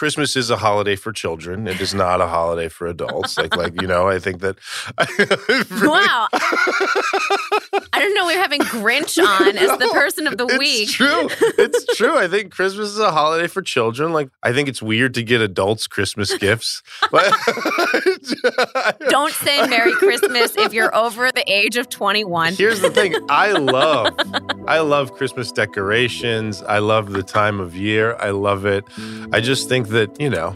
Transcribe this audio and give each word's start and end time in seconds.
Christmas 0.00 0.34
is 0.34 0.48
a 0.48 0.56
holiday 0.56 0.96
for 0.96 1.12
children. 1.12 1.68
It 1.68 1.78
is 1.78 1.92
not 1.92 2.22
a 2.22 2.26
holiday 2.26 2.70
for 2.70 2.86
adults. 2.86 3.36
Like, 3.36 3.54
like 3.54 3.82
you 3.82 3.86
know, 3.86 4.08
I 4.08 4.18
think 4.18 4.40
that. 4.40 4.56
wow. 5.82 6.26
I 7.92 7.98
don't 7.98 8.14
know. 8.14 8.24
We're 8.24 8.40
having 8.40 8.62
Grinch 8.62 9.22
on 9.22 9.58
as 9.58 9.78
the 9.78 9.90
person 9.92 10.26
of 10.26 10.38
the 10.38 10.46
it's 10.46 10.58
week. 10.58 10.88
It's 10.88 10.92
true. 10.94 11.28
It's 11.58 11.96
true. 11.98 12.16
I 12.16 12.28
think 12.28 12.52
Christmas 12.52 12.88
is 12.88 12.98
a 12.98 13.10
holiday 13.10 13.46
for 13.46 13.60
children. 13.60 14.14
Like, 14.14 14.30
I 14.42 14.54
think 14.54 14.70
it's 14.70 14.80
weird 14.80 15.12
to 15.14 15.22
get 15.22 15.42
adults 15.42 15.86
Christmas 15.86 16.34
gifts. 16.38 16.82
But 17.10 17.30
Don't 19.10 19.34
say 19.34 19.66
Merry 19.66 19.92
Christmas 19.92 20.56
if 20.56 20.72
you're 20.72 20.94
over 20.96 21.30
the 21.30 21.44
age 21.46 21.76
of 21.76 21.90
21. 21.90 22.54
Here's 22.54 22.80
the 22.80 22.88
thing. 22.88 23.14
I 23.28 23.52
love, 23.52 24.14
I 24.66 24.78
love 24.78 25.12
Christmas 25.12 25.52
decorations. 25.52 26.62
I 26.62 26.78
love 26.78 27.12
the 27.12 27.22
time 27.22 27.60
of 27.60 27.76
year. 27.76 28.16
I 28.16 28.30
love 28.30 28.64
it. 28.64 28.84
I 29.32 29.40
just 29.40 29.68
think 29.68 29.89
that 29.90 30.20
you 30.20 30.30
know, 30.30 30.54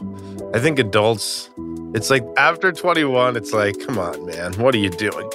I 0.54 0.58
think 0.58 0.78
adults. 0.78 1.50
It's 1.94 2.10
like 2.10 2.24
after 2.36 2.72
21, 2.72 3.36
it's 3.36 3.52
like, 3.52 3.78
come 3.86 3.98
on, 3.98 4.26
man, 4.26 4.52
what 4.54 4.74
are 4.74 4.78
you 4.78 4.90
doing? 4.90 5.30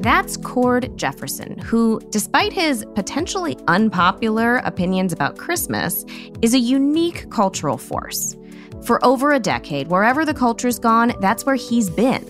That's 0.00 0.38
Cord 0.38 0.96
Jefferson, 0.96 1.58
who, 1.58 2.00
despite 2.08 2.52
his 2.54 2.86
potentially 2.94 3.58
unpopular 3.68 4.56
opinions 4.58 5.12
about 5.12 5.36
Christmas, 5.36 6.06
is 6.40 6.54
a 6.54 6.58
unique 6.58 7.30
cultural 7.30 7.76
force. 7.76 8.34
For 8.82 9.04
over 9.04 9.32
a 9.32 9.38
decade, 9.38 9.88
wherever 9.88 10.24
the 10.24 10.32
culture's 10.32 10.78
gone, 10.78 11.12
that's 11.20 11.44
where 11.44 11.54
he's 11.54 11.90
been. 11.90 12.24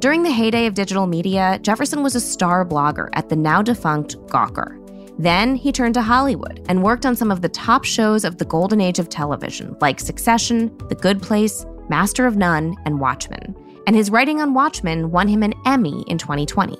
During 0.00 0.22
the 0.22 0.30
heyday 0.30 0.66
of 0.66 0.74
digital 0.74 1.06
media, 1.06 1.58
Jefferson 1.62 2.02
was 2.02 2.14
a 2.14 2.20
star 2.20 2.64
blogger 2.64 3.08
at 3.14 3.30
the 3.30 3.36
now 3.36 3.62
defunct 3.62 4.16
Gawker. 4.26 4.77
Then 5.18 5.56
he 5.56 5.72
turned 5.72 5.94
to 5.94 6.02
Hollywood 6.02 6.64
and 6.68 6.82
worked 6.82 7.04
on 7.04 7.16
some 7.16 7.32
of 7.32 7.42
the 7.42 7.48
top 7.48 7.84
shows 7.84 8.24
of 8.24 8.38
the 8.38 8.44
golden 8.44 8.80
age 8.80 9.00
of 9.00 9.08
television, 9.08 9.76
like 9.80 9.98
Succession, 9.98 10.76
The 10.88 10.94
Good 10.94 11.20
Place, 11.20 11.66
Master 11.88 12.26
of 12.26 12.36
None, 12.36 12.76
and 12.84 13.00
Watchmen. 13.00 13.56
And 13.86 13.96
his 13.96 14.10
writing 14.10 14.40
on 14.40 14.54
Watchmen 14.54 15.10
won 15.10 15.26
him 15.26 15.42
an 15.42 15.54
Emmy 15.66 16.04
in 16.06 16.18
2020. 16.18 16.78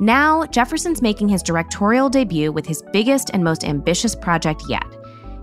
Now, 0.00 0.44
Jefferson's 0.46 1.02
making 1.02 1.28
his 1.28 1.42
directorial 1.42 2.08
debut 2.08 2.50
with 2.50 2.66
his 2.66 2.82
biggest 2.92 3.30
and 3.32 3.44
most 3.44 3.64
ambitious 3.64 4.14
project 4.14 4.62
yet. 4.68 4.86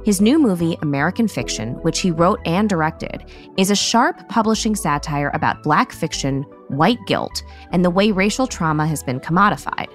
His 0.05 0.21
new 0.21 0.37
movie, 0.37 0.77
American 0.81 1.27
Fiction, 1.27 1.73
which 1.83 1.99
he 1.99 2.11
wrote 2.11 2.39
and 2.45 2.69
directed, 2.69 3.25
is 3.57 3.71
a 3.71 3.75
sharp 3.75 4.27
publishing 4.29 4.75
satire 4.75 5.31
about 5.33 5.63
black 5.63 5.91
fiction, 5.91 6.43
white 6.67 6.99
guilt, 7.07 7.43
and 7.71 7.83
the 7.83 7.89
way 7.89 8.11
racial 8.11 8.45
trauma 8.45 8.85
has 8.85 9.03
been 9.03 9.19
commodified. 9.19 9.87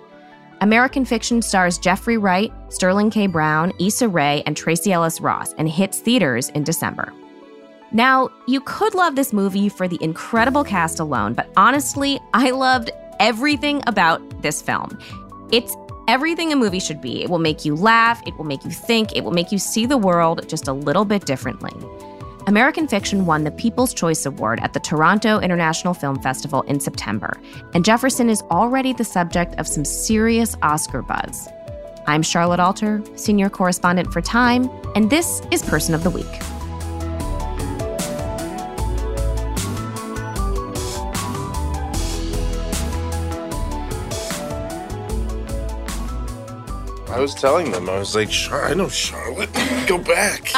American 0.60 1.06
Fiction 1.06 1.40
stars 1.40 1.78
Jeffrey 1.78 2.18
Wright, 2.18 2.52
Sterling 2.68 3.08
K. 3.10 3.26
Brown, 3.26 3.72
Issa 3.80 4.06
Rae, 4.08 4.42
and 4.44 4.54
Tracee 4.54 4.92
Ellis 4.92 5.18
Ross 5.18 5.54
and 5.54 5.66
hits 5.66 6.00
theaters 6.00 6.50
in 6.50 6.64
December. 6.64 7.14
Now, 7.92 8.28
you 8.46 8.60
could 8.60 8.94
love 8.94 9.16
this 9.16 9.32
movie 9.32 9.70
for 9.70 9.88
the 9.88 9.98
incredible 10.02 10.62
cast 10.62 11.00
alone, 11.00 11.32
but 11.32 11.48
honestly, 11.56 12.20
I 12.34 12.50
loved 12.50 12.90
everything 13.20 13.82
about 13.86 14.42
this 14.42 14.60
film. 14.60 14.98
It's 15.50 15.74
everything 16.08 16.52
a 16.52 16.56
movie 16.56 16.78
should 16.78 17.00
be. 17.00 17.22
It 17.22 17.30
will 17.30 17.38
make 17.38 17.64
you 17.64 17.74
laugh, 17.74 18.22
it 18.26 18.36
will 18.36 18.44
make 18.44 18.62
you 18.62 18.70
think, 18.70 19.16
it 19.16 19.24
will 19.24 19.32
make 19.32 19.50
you 19.50 19.58
see 19.58 19.86
the 19.86 19.98
world 19.98 20.46
just 20.46 20.68
a 20.68 20.74
little 20.74 21.06
bit 21.06 21.24
differently. 21.24 21.72
American 22.46 22.88
Fiction 22.88 23.26
won 23.26 23.44
the 23.44 23.50
People's 23.50 23.92
Choice 23.92 24.24
Award 24.24 24.60
at 24.62 24.72
the 24.72 24.80
Toronto 24.80 25.38
International 25.40 25.92
Film 25.92 26.20
Festival 26.20 26.62
in 26.62 26.80
September, 26.80 27.38
and 27.74 27.84
Jefferson 27.84 28.30
is 28.30 28.42
already 28.50 28.92
the 28.92 29.04
subject 29.04 29.54
of 29.56 29.68
some 29.68 29.84
serious 29.84 30.56
Oscar 30.62 31.02
buzz. 31.02 31.48
I'm 32.06 32.22
Charlotte 32.22 32.60
Alter, 32.60 33.02
senior 33.16 33.50
correspondent 33.50 34.12
for 34.12 34.22
Time, 34.22 34.70
and 34.94 35.10
this 35.10 35.42
is 35.50 35.62
Person 35.62 35.94
of 35.94 36.02
the 36.02 36.10
Week. 36.10 36.49
I 47.10 47.18
was 47.20 47.34
telling 47.34 47.72
them, 47.72 47.88
I 47.90 47.98
was 47.98 48.14
like, 48.14 48.30
Char- 48.30 48.64
I 48.66 48.74
know 48.74 48.88
Charlotte. 48.88 49.50
Go 49.86 49.98
back. 49.98 50.52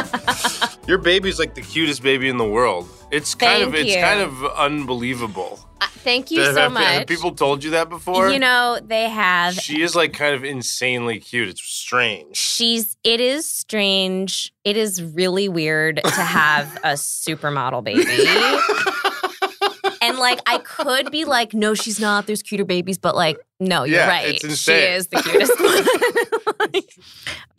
Your 0.88 0.98
baby's 0.98 1.38
like 1.38 1.54
the 1.54 1.62
cutest 1.62 2.02
baby 2.02 2.28
in 2.28 2.36
the 2.36 2.44
world. 2.48 2.88
It's 3.10 3.34
kind 3.34 3.62
of 3.62 3.74
it's 3.74 3.94
you. 3.94 4.00
kind 4.00 4.20
of 4.20 4.44
unbelievable. 4.56 5.60
Uh, 5.80 5.86
thank 6.04 6.30
you 6.30 6.40
Have- 6.42 6.54
so 6.54 6.60
have- 6.62 6.72
much. 6.72 6.82
Have 6.84 7.06
people 7.06 7.32
told 7.34 7.64
you 7.64 7.70
that 7.70 7.88
before? 7.88 8.30
you 8.30 8.38
know, 8.38 8.78
they 8.84 9.08
have. 9.08 9.54
she 9.54 9.80
is 9.82 9.94
like 9.96 10.12
kind 10.12 10.34
of 10.34 10.44
insanely 10.44 11.18
cute. 11.20 11.48
It's 11.48 11.62
strange. 11.62 12.36
She's, 12.36 12.96
it 13.04 13.20
is 13.20 13.46
strange. 13.48 14.52
It 14.64 14.76
is 14.76 15.02
really 15.02 15.48
weird 15.48 16.00
to 16.04 16.10
have 16.22 16.76
a 16.84 16.92
supermodel 16.94 17.82
baby. 17.84 18.04
And 20.02 20.18
like, 20.18 20.40
I 20.46 20.58
could 20.58 21.10
be 21.10 21.24
like, 21.24 21.54
no, 21.54 21.74
she's 21.74 21.98
not. 22.00 22.26
There's 22.26 22.42
cuter 22.42 22.64
babies, 22.64 22.98
but 22.98 23.14
like, 23.16 23.38
no, 23.60 23.84
you're 23.84 23.98
Yeah, 24.00 24.08
right. 24.08 24.40
She 24.40 24.72
is 24.72 25.06
the 25.06 25.22
cutest 25.22 25.58
one. 25.60 26.82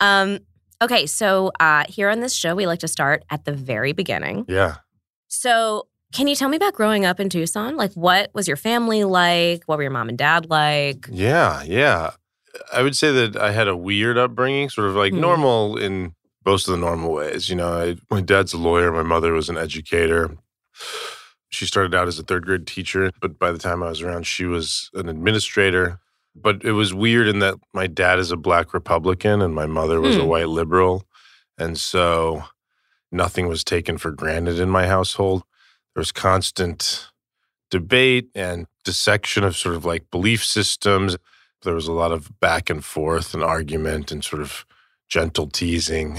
um, 0.00 0.38
okay, 0.82 1.06
so 1.06 1.50
uh, 1.60 1.84
here 1.88 2.08
on 2.10 2.20
this 2.20 2.34
show, 2.34 2.54
we 2.54 2.66
like 2.66 2.80
to 2.80 2.88
start 2.88 3.24
at 3.30 3.44
the 3.44 3.52
very 3.52 3.92
beginning. 3.92 4.44
Yeah. 4.48 4.76
So, 5.28 5.88
can 6.12 6.28
you 6.28 6.36
tell 6.36 6.48
me 6.48 6.56
about 6.56 6.74
growing 6.74 7.04
up 7.04 7.18
in 7.18 7.28
Tucson? 7.28 7.76
Like, 7.76 7.92
what 7.94 8.30
was 8.34 8.46
your 8.46 8.56
family 8.56 9.02
like? 9.02 9.64
What 9.66 9.78
were 9.78 9.82
your 9.82 9.90
mom 9.90 10.08
and 10.08 10.16
dad 10.16 10.48
like? 10.48 11.08
Yeah, 11.10 11.62
yeah. 11.64 12.12
I 12.72 12.82
would 12.82 12.94
say 12.96 13.10
that 13.10 13.36
I 13.36 13.50
had 13.50 13.66
a 13.66 13.76
weird 13.76 14.16
upbringing, 14.16 14.68
sort 14.70 14.88
of 14.88 14.94
like 14.94 15.12
Hmm. 15.12 15.20
normal 15.20 15.76
in 15.76 16.14
most 16.46 16.68
of 16.68 16.72
the 16.72 16.78
normal 16.78 17.12
ways. 17.12 17.48
You 17.48 17.56
know, 17.56 17.72
I, 17.72 17.96
my 18.10 18.20
dad's 18.20 18.52
a 18.52 18.58
lawyer, 18.58 18.92
my 18.92 19.02
mother 19.02 19.32
was 19.32 19.48
an 19.48 19.56
educator. 19.58 20.36
She 21.54 21.66
started 21.66 21.94
out 21.94 22.08
as 22.08 22.18
a 22.18 22.24
third 22.24 22.44
grade 22.46 22.66
teacher, 22.66 23.12
but 23.20 23.38
by 23.38 23.52
the 23.52 23.58
time 23.58 23.82
I 23.82 23.88
was 23.88 24.02
around, 24.02 24.26
she 24.26 24.44
was 24.44 24.90
an 24.94 25.08
administrator. 25.08 26.00
But 26.34 26.64
it 26.64 26.72
was 26.72 26.92
weird 26.92 27.28
in 27.28 27.38
that 27.38 27.54
my 27.72 27.86
dad 27.86 28.18
is 28.18 28.32
a 28.32 28.36
black 28.36 28.74
Republican 28.74 29.40
and 29.40 29.54
my 29.54 29.66
mother 29.66 30.00
was 30.00 30.16
a 30.16 30.22
Hmm. 30.22 30.26
white 30.26 30.48
liberal. 30.48 31.04
And 31.56 31.78
so 31.78 32.42
nothing 33.12 33.46
was 33.46 33.62
taken 33.62 33.98
for 33.98 34.10
granted 34.10 34.58
in 34.58 34.68
my 34.68 34.88
household. 34.88 35.44
There 35.94 36.00
was 36.00 36.10
constant 36.10 37.08
debate 37.70 38.30
and 38.34 38.66
dissection 38.84 39.44
of 39.44 39.56
sort 39.56 39.76
of 39.76 39.84
like 39.84 40.10
belief 40.10 40.44
systems. 40.44 41.16
There 41.62 41.74
was 41.74 41.86
a 41.86 41.92
lot 41.92 42.10
of 42.10 42.40
back 42.40 42.68
and 42.68 42.84
forth 42.84 43.32
and 43.32 43.44
argument 43.44 44.10
and 44.10 44.24
sort 44.24 44.42
of 44.42 44.66
gentle 45.08 45.46
teasing. 45.46 46.18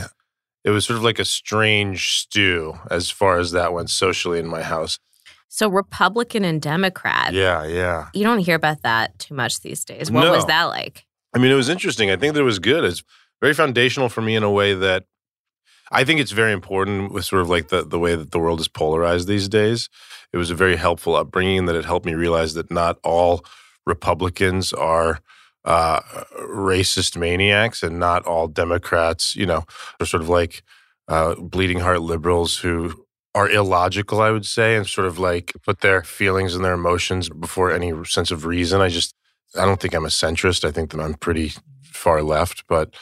It 0.64 0.70
was 0.70 0.86
sort 0.86 0.98
of 0.98 1.04
like 1.04 1.20
a 1.20 1.26
strange 1.26 2.18
stew 2.20 2.80
as 2.90 3.12
far 3.12 3.38
as 3.38 3.52
that 3.52 3.74
went 3.74 3.90
socially 3.90 4.40
in 4.40 4.48
my 4.48 4.64
house. 4.64 4.98
So, 5.56 5.70
Republican 5.70 6.44
and 6.44 6.62
Democrat. 6.62 7.32
Yeah, 7.32 7.64
yeah. 7.64 8.10
You 8.14 8.26
don't 8.26 8.40
hear 8.40 8.56
about 8.56 8.82
that 8.82 9.18
too 9.20 9.34
much 9.34 9.62
these 9.62 9.86
days. 9.86 10.12
What 10.12 10.30
was 10.30 10.46
that 10.48 10.66
like? 10.66 11.06
I 11.34 11.38
mean, 11.38 11.50
it 11.50 11.56
was 11.56 11.70
interesting. 11.70 12.12
I 12.12 12.18
think 12.18 12.34
that 12.34 12.42
it 12.42 12.44
was 12.44 12.60
good. 12.60 12.84
It's 12.84 13.02
very 13.40 13.54
foundational 13.54 14.10
for 14.10 14.22
me 14.22 14.36
in 14.36 14.44
a 14.44 14.52
way 14.52 14.74
that 14.74 15.06
I 15.94 16.04
think 16.04 16.20
it's 16.20 16.34
very 16.34 16.52
important 16.52 17.14
with 17.14 17.24
sort 17.24 17.42
of 17.42 17.48
like 17.48 17.70
the, 17.70 17.86
the 17.86 17.98
way 17.98 18.16
that 18.16 18.32
the 18.32 18.40
world 18.40 18.60
is 18.60 18.68
polarized 18.68 19.30
these 19.30 19.48
days. 19.48 19.88
It 20.34 20.38
was 20.38 20.52
a 20.52 20.56
very 20.56 20.76
helpful 20.76 21.16
upbringing 21.16 21.68
that 21.68 21.76
it 21.78 21.86
helped 21.86 22.06
me 22.06 22.16
realize 22.16 22.54
that 22.56 22.70
not 22.70 23.00
all 23.02 23.46
Republicans 23.86 24.74
are 24.74 25.22
uh, 25.64 26.02
racist 26.50 27.16
maniacs 27.16 27.82
and 27.82 27.98
not 27.98 28.26
all 28.26 28.50
Democrats, 28.50 29.38
you 29.38 29.46
know, 29.46 29.64
are 30.02 30.06
sort 30.06 30.22
of 30.22 30.28
like 30.28 30.64
uh, 31.08 31.36
bleeding 31.36 31.80
heart 31.80 32.02
liberals 32.02 32.58
who 32.58 33.05
are 33.36 33.50
illogical, 33.50 34.22
I 34.22 34.32
would 34.32 34.46
say, 34.46 34.78
and 34.78 34.88
sort 34.88 35.06
of 35.06 35.20
like 35.20 35.54
put 35.64 35.82
their 35.82 36.04
feelings 36.04 36.56
and 36.56 36.64
their 36.64 36.74
emotions 36.74 37.28
before 37.28 37.72
any 37.72 37.94
sense 38.06 38.32
of 38.32 38.46
reason. 38.46 38.80
I 38.80 38.88
just, 38.88 39.14
I 39.60 39.66
don't 39.66 39.80
think 39.80 39.94
I'm 39.94 40.06
a 40.06 40.10
centrist. 40.10 40.64
I 40.66 40.72
think 40.72 40.92
that 40.92 41.02
I'm 41.02 41.16
pretty 41.16 41.52
far 41.84 42.24
left, 42.24 42.64
but 42.68 42.96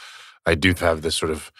I 0.45 0.55
do 0.55 0.73
have 0.79 1.03
this 1.03 1.15
sort 1.15 1.31
of 1.31 1.51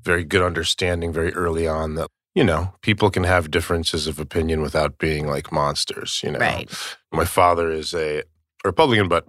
very 0.00 0.22
good 0.22 0.42
understanding 0.42 1.12
very 1.12 1.34
early 1.34 1.66
on 1.66 1.96
that, 1.96 2.08
you 2.36 2.44
know, 2.44 2.74
people 2.82 3.10
can 3.10 3.24
have 3.24 3.50
differences 3.50 4.06
of 4.06 4.20
opinion 4.20 4.62
without 4.62 4.98
being 4.98 5.26
like 5.26 5.50
monsters, 5.50 6.20
you 6.22 6.30
know. 6.30 6.38
Right. 6.38 6.70
My 7.12 7.24
father 7.24 7.70
is 7.70 7.92
a 7.94 8.22
Republican, 8.64 9.08
but 9.08 9.26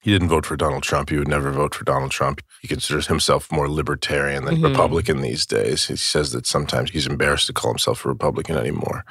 he 0.00 0.10
didn't 0.12 0.28
vote 0.28 0.46
for 0.46 0.56
Donald 0.56 0.82
Trump. 0.82 1.10
He 1.10 1.16
would 1.16 1.28
never 1.28 1.50
vote 1.50 1.74
for 1.74 1.84
Donald 1.84 2.10
Trump. 2.10 2.40
He 2.62 2.68
considers 2.68 3.08
himself 3.08 3.50
more 3.50 3.68
libertarian 3.68 4.44
than 4.44 4.56
Mhm. 4.58 4.70
Republican 4.70 5.20
these 5.20 5.44
days. 5.44 5.86
He 5.86 5.96
says 5.96 6.32
that 6.32 6.46
sometimes 6.46 6.90
he's 6.90 7.06
embarrassed 7.06 7.46
to 7.48 7.52
call 7.52 7.70
himself 7.72 8.04
a 8.04 8.08
Republican 8.08 8.56
anymore. 8.56 9.04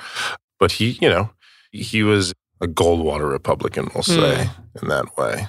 But 0.60 0.74
he, 0.74 0.98
you 1.02 1.10
know, 1.10 1.32
he 1.72 2.04
was 2.04 2.34
a 2.62 2.68
Goldwater 2.68 3.30
Republican, 3.30 3.90
we'll 3.94 4.04
say, 4.04 4.50
in 4.82 4.88
that 4.88 5.18
way. 5.18 5.48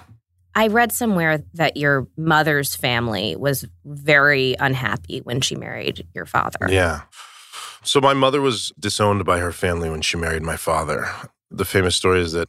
I 0.54 0.66
read 0.66 0.90
somewhere 0.92 1.42
that 1.54 1.76
your 1.76 2.08
mother's 2.16 2.74
family 2.74 3.36
was 3.36 3.64
very 3.84 4.56
unhappy 4.58 5.20
when 5.20 5.40
she 5.40 5.54
married 5.54 6.06
your 6.14 6.26
father. 6.26 6.66
Yeah. 6.68 7.02
So 7.84 8.00
my 8.00 8.12
mother 8.12 8.40
was 8.40 8.72
disowned 8.78 9.24
by 9.24 9.38
her 9.38 9.52
family 9.52 9.88
when 9.88 10.02
she 10.02 10.16
married 10.16 10.42
my 10.42 10.56
father. 10.56 11.08
The 11.50 11.64
famous 11.64 11.94
story 11.94 12.20
is 12.20 12.32
that 12.32 12.48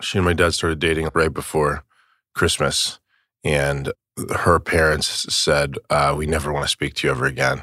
she 0.00 0.16
and 0.18 0.24
my 0.24 0.32
dad 0.32 0.54
started 0.54 0.78
dating 0.78 1.10
right 1.14 1.32
before 1.32 1.84
Christmas, 2.34 2.98
and 3.44 3.92
her 4.36 4.60
parents 4.60 5.32
said, 5.34 5.76
uh, 5.90 6.14
"We 6.16 6.26
never 6.26 6.52
want 6.52 6.64
to 6.64 6.70
speak 6.70 6.94
to 6.94 7.06
you 7.06 7.12
ever 7.12 7.26
again." 7.26 7.62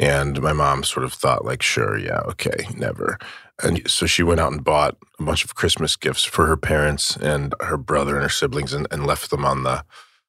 And 0.00 0.40
my 0.40 0.54
mom 0.54 0.82
sort 0.82 1.04
of 1.04 1.12
thought, 1.12 1.44
like, 1.44 1.60
sure, 1.60 1.98
yeah, 1.98 2.20
okay, 2.20 2.66
never. 2.74 3.18
And 3.62 3.88
so 3.88 4.06
she 4.06 4.22
went 4.22 4.40
out 4.40 4.50
and 4.50 4.64
bought 4.64 4.96
a 5.18 5.22
bunch 5.22 5.44
of 5.44 5.54
Christmas 5.54 5.94
gifts 5.94 6.24
for 6.24 6.46
her 6.46 6.56
parents 6.56 7.16
and 7.16 7.54
her 7.60 7.76
brother 7.76 8.14
and 8.14 8.22
her 8.22 8.30
siblings 8.30 8.72
and, 8.72 8.86
and 8.90 9.06
left 9.06 9.30
them 9.30 9.44
on 9.44 9.62
the 9.62 9.84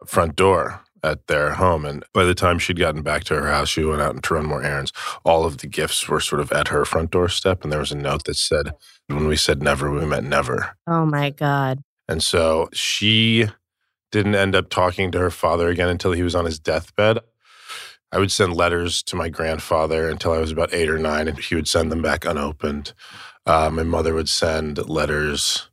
front 0.05 0.35
door 0.35 0.81
at 1.03 1.27
their 1.27 1.53
home. 1.53 1.85
And 1.85 2.03
by 2.13 2.25
the 2.25 2.35
time 2.35 2.59
she'd 2.59 2.79
gotten 2.79 3.01
back 3.01 3.23
to 3.25 3.35
her 3.35 3.49
house, 3.49 3.69
she 3.69 3.85
went 3.85 4.01
out 4.01 4.21
to 4.21 4.33
run 4.33 4.45
more 4.45 4.61
errands. 4.61 4.91
All 5.23 5.45
of 5.45 5.59
the 5.59 5.67
gifts 5.67 6.05
were 6.09 6.19
sort 6.19 6.41
of 6.41 6.51
at 6.51 6.67
her 6.67 6.83
front 6.83 7.11
doorstep. 7.11 7.63
And 7.63 7.71
there 7.71 7.79
was 7.79 7.93
a 7.93 7.97
note 7.97 8.25
that 8.25 8.35
said, 8.35 8.73
when 9.07 9.27
we 9.27 9.37
said 9.37 9.63
never, 9.63 9.89
we 9.89 10.05
meant 10.05 10.27
never. 10.27 10.75
Oh 10.85 11.05
my 11.05 11.29
God. 11.29 11.81
And 12.09 12.21
so 12.21 12.67
she 12.73 13.47
didn't 14.11 14.35
end 14.35 14.55
up 14.55 14.69
talking 14.69 15.11
to 15.11 15.19
her 15.19 15.31
father 15.31 15.69
again 15.69 15.89
until 15.89 16.11
he 16.11 16.23
was 16.23 16.35
on 16.35 16.45
his 16.45 16.59
deathbed. 16.59 17.19
I 18.11 18.19
would 18.19 18.31
send 18.31 18.55
letters 18.55 19.01
to 19.03 19.15
my 19.15 19.29
grandfather 19.29 20.09
until 20.09 20.33
I 20.33 20.39
was 20.39 20.51
about 20.51 20.73
eight 20.73 20.89
or 20.89 20.99
nine, 20.99 21.27
and 21.27 21.39
he 21.39 21.55
would 21.55 21.67
send 21.67 21.91
them 21.91 22.01
back 22.01 22.25
unopened. 22.25 22.93
Uh, 23.45 23.69
my 23.71 23.83
mother 23.83 24.13
would 24.13 24.29
send 24.29 24.89
letters 24.89 25.69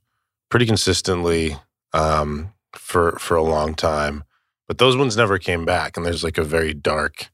pretty 0.49 0.65
consistently 0.65 1.57
um, 1.93 2.53
for 2.75 3.19
for 3.19 3.37
a 3.37 3.43
long 3.43 3.75
time, 3.75 4.23
but 4.69 4.79
those 4.79 4.97
ones 4.97 5.17
never 5.17 5.39
came 5.39 5.65
back. 5.65 5.97
And 5.97 6.07
there's 6.07 6.23
like 6.23 6.39
a 6.39 6.45
very 6.45 6.73
dark, 6.73 7.29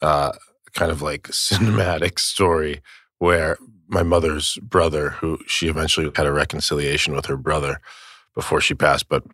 uh, 0.00 0.32
kind 0.74 0.92
of 0.92 1.02
like 1.02 1.22
cinematic 1.24 2.20
story 2.20 2.82
where 3.18 3.58
my 3.88 4.02
mother's 4.02 4.58
brother, 4.62 5.10
who 5.10 5.38
she 5.46 5.68
eventually 5.68 6.10
had 6.14 6.26
a 6.26 6.32
reconciliation 6.32 7.14
with 7.14 7.26
her 7.26 7.36
brother 7.36 7.80
before 8.34 8.60
she 8.60 8.74
passed, 8.74 9.08
but 9.08 9.24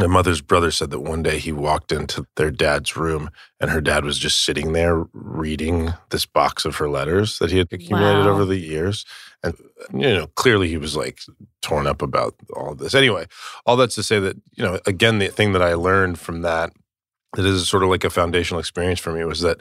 my 0.00 0.06
mother's 0.06 0.40
brother 0.40 0.70
said 0.70 0.90
that 0.90 1.00
one 1.00 1.22
day 1.22 1.38
he 1.38 1.52
walked 1.52 1.92
into 1.92 2.26
their 2.36 2.50
dad's 2.50 2.96
room 2.96 3.30
and 3.60 3.70
her 3.70 3.80
dad 3.80 4.04
was 4.04 4.18
just 4.18 4.42
sitting 4.42 4.72
there 4.72 5.04
reading 5.12 5.92
this 6.08 6.24
box 6.24 6.64
of 6.64 6.76
her 6.76 6.88
letters 6.88 7.38
that 7.38 7.50
he 7.50 7.58
had 7.58 7.68
accumulated 7.70 8.24
wow. 8.24 8.32
over 8.32 8.44
the 8.44 8.56
years. 8.56 9.04
And, 9.42 9.54
you 9.92 10.14
know, 10.14 10.26
clearly 10.28 10.68
he 10.68 10.78
was 10.78 10.96
like 10.96 11.20
torn 11.60 11.86
up 11.86 12.02
about 12.02 12.34
all 12.56 12.72
of 12.72 12.78
this. 12.78 12.94
Anyway, 12.94 13.26
all 13.66 13.76
that's 13.76 13.94
to 13.96 14.02
say 14.02 14.18
that, 14.20 14.36
you 14.52 14.64
know, 14.64 14.80
again, 14.86 15.18
the 15.18 15.28
thing 15.28 15.52
that 15.52 15.62
I 15.62 15.74
learned 15.74 16.18
from 16.18 16.42
that, 16.42 16.72
that 17.34 17.44
is 17.44 17.68
sort 17.68 17.82
of 17.82 17.90
like 17.90 18.04
a 18.04 18.10
foundational 18.10 18.60
experience 18.60 19.00
for 19.00 19.12
me 19.12 19.24
was 19.24 19.40
that 19.40 19.60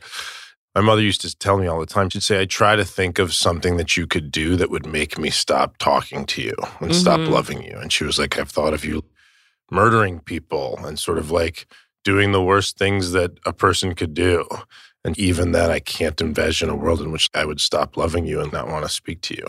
my 0.75 0.81
mother 0.81 1.01
used 1.01 1.21
to 1.21 1.35
tell 1.35 1.57
me 1.57 1.67
all 1.67 1.79
the 1.79 1.85
time, 1.85 2.09
she'd 2.09 2.23
say, 2.23 2.41
I 2.41 2.45
try 2.45 2.75
to 2.75 2.85
think 2.85 3.19
of 3.19 3.33
something 3.33 3.77
that 3.77 3.97
you 3.97 4.07
could 4.07 4.31
do 4.31 4.55
that 4.55 4.69
would 4.69 4.85
make 4.85 5.17
me 5.17 5.29
stop 5.29 5.77
talking 5.77 6.25
to 6.25 6.41
you 6.41 6.55
and 6.79 6.91
mm-hmm. 6.91 6.93
stop 6.93 7.19
loving 7.19 7.63
you. 7.63 7.77
And 7.77 7.91
she 7.91 8.03
was 8.03 8.19
like, 8.19 8.37
I've 8.37 8.49
thought 8.49 8.73
of 8.73 8.85
you 8.85 9.03
murdering 9.71 10.19
people 10.19 10.79
and 10.83 10.97
sort 10.97 11.17
of 11.17 11.31
like 11.31 11.67
doing 12.03 12.31
the 12.31 12.43
worst 12.43 12.77
things 12.77 13.11
that 13.11 13.31
a 13.45 13.53
person 13.53 13.95
could 13.95 14.13
do. 14.13 14.47
And 15.03 15.17
even 15.17 15.51
then, 15.51 15.69
I 15.69 15.79
can't 15.79 16.19
envision 16.19 16.69
a 16.69 16.75
world 16.75 17.01
in 17.01 17.11
which 17.11 17.29
I 17.33 17.45
would 17.45 17.61
stop 17.61 17.95
loving 17.95 18.25
you 18.25 18.41
and 18.41 18.51
not 18.51 18.67
want 18.67 18.83
to 18.83 18.89
speak 18.89 19.21
to 19.21 19.35
you. 19.35 19.45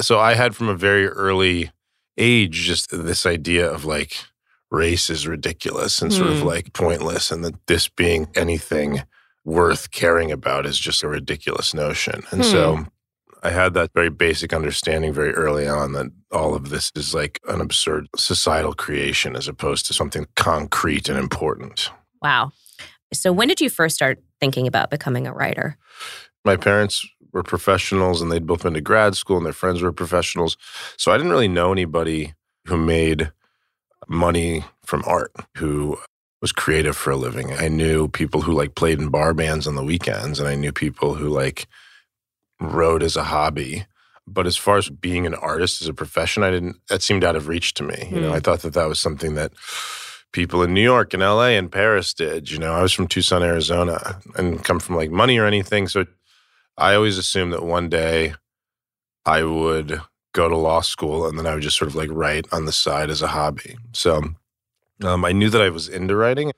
So 0.00 0.18
I 0.18 0.34
had 0.34 0.56
from 0.56 0.68
a 0.68 0.74
very 0.74 1.06
early 1.06 1.70
age 2.18 2.54
just 2.66 2.90
this 2.90 3.24
idea 3.24 3.70
of 3.70 3.84
like 3.84 4.16
race 4.70 5.10
is 5.10 5.26
ridiculous 5.26 6.02
and 6.02 6.12
sort 6.12 6.28
mm. 6.28 6.32
of 6.32 6.40
hmm. 6.40 6.46
like 6.46 6.72
pointless, 6.72 7.30
and 7.30 7.44
that 7.44 7.66
this 7.66 7.88
being 7.88 8.28
anything 8.34 9.02
worth 9.44 9.90
caring 9.90 10.30
about 10.30 10.66
is 10.66 10.78
just 10.78 11.02
a 11.02 11.08
ridiculous 11.08 11.72
notion. 11.74 12.22
And 12.30 12.44
so 12.44 12.76
hmm. 12.76 12.82
I 13.42 13.50
had 13.50 13.74
that 13.74 13.92
very 13.94 14.10
basic 14.10 14.52
understanding 14.52 15.12
very 15.12 15.32
early 15.32 15.66
on 15.66 15.92
that 15.92 16.10
all 16.30 16.54
of 16.54 16.68
this 16.68 16.92
is 16.94 17.14
like 17.14 17.40
an 17.48 17.60
absurd 17.60 18.08
societal 18.16 18.74
creation 18.74 19.34
as 19.34 19.48
opposed 19.48 19.86
to 19.86 19.94
something 19.94 20.26
concrete 20.36 21.08
and 21.08 21.18
important. 21.18 21.90
Wow. 22.20 22.52
So, 23.12 23.32
when 23.32 23.48
did 23.48 23.60
you 23.60 23.70
first 23.70 23.94
start 23.94 24.22
thinking 24.40 24.66
about 24.66 24.90
becoming 24.90 25.26
a 25.26 25.32
writer? 25.32 25.76
My 26.44 26.56
parents 26.56 27.06
were 27.32 27.42
professionals 27.42 28.20
and 28.20 28.30
they'd 28.30 28.46
both 28.46 28.62
been 28.62 28.74
to 28.74 28.80
grad 28.80 29.16
school 29.16 29.36
and 29.36 29.46
their 29.46 29.52
friends 29.52 29.82
were 29.82 29.92
professionals. 29.92 30.56
So, 30.96 31.10
I 31.10 31.16
didn't 31.16 31.32
really 31.32 31.48
know 31.48 31.72
anybody 31.72 32.34
who 32.66 32.76
made 32.76 33.32
money 34.08 34.64
from 34.84 35.02
art 35.06 35.32
who 35.56 35.98
was 36.40 36.52
creative 36.52 36.96
for 36.96 37.10
a 37.10 37.16
living. 37.16 37.52
I 37.52 37.68
knew 37.68 38.08
people 38.08 38.42
who 38.42 38.52
like 38.52 38.74
played 38.74 38.98
in 38.98 39.08
bar 39.08 39.34
bands 39.34 39.66
on 39.66 39.74
the 39.74 39.84
weekends 39.84 40.40
and 40.40 40.48
I 40.48 40.54
knew 40.54 40.72
people 40.72 41.14
who 41.14 41.28
like 41.28 41.66
wrote 42.60 43.02
as 43.02 43.16
a 43.16 43.24
hobby. 43.24 43.86
But 44.26 44.46
as 44.46 44.56
far 44.56 44.76
as 44.76 44.88
being 44.88 45.26
an 45.26 45.34
artist 45.34 45.82
as 45.82 45.88
a 45.88 45.94
profession, 45.94 46.42
I 46.42 46.50
didn't, 46.50 46.76
that 46.88 47.02
seemed 47.02 47.24
out 47.24 47.34
of 47.36 47.48
reach 47.48 47.74
to 47.74 47.82
me. 47.82 47.96
Mm. 47.96 48.12
You 48.12 48.20
know, 48.20 48.28
hmm. 48.28 48.36
I 48.36 48.40
thought 48.40 48.60
that 48.60 48.74
that 48.74 48.88
was 48.88 49.00
something 49.00 49.34
that 49.34 49.52
people 50.32 50.62
in 50.62 50.72
New 50.72 50.82
York 50.82 51.12
and 51.12 51.22
LA 51.22 51.48
and 51.48 51.72
Paris 51.72 52.14
did. 52.14 52.50
You 52.50 52.58
know, 52.58 52.72
I 52.72 52.82
was 52.82 52.92
from 52.92 53.08
Tucson, 53.08 53.42
Arizona 53.42 54.20
and 54.36 54.62
come 54.64 54.78
from 54.78 54.96
like 54.96 55.10
money 55.10 55.38
or 55.38 55.46
anything. 55.46 55.88
So 55.88 56.06
I 56.76 56.94
always 56.94 57.18
assumed 57.18 57.52
that 57.52 57.64
one 57.64 57.88
day 57.88 58.34
I 59.26 59.42
would 59.42 60.00
go 60.32 60.48
to 60.48 60.56
law 60.56 60.80
school 60.80 61.26
and 61.26 61.38
then 61.38 61.46
I 61.46 61.54
would 61.54 61.62
just 61.62 61.76
sort 61.76 61.90
of 61.90 61.96
like 61.96 62.10
write 62.12 62.46
on 62.52 62.64
the 62.64 62.72
side 62.72 63.10
as 63.10 63.22
a 63.22 63.28
hobby. 63.28 63.76
So 63.92 64.22
um, 65.02 65.24
I 65.24 65.32
knew 65.32 65.50
that 65.50 65.62
I 65.62 65.70
was 65.70 65.88
into 65.88 66.14
writing. 66.14 66.52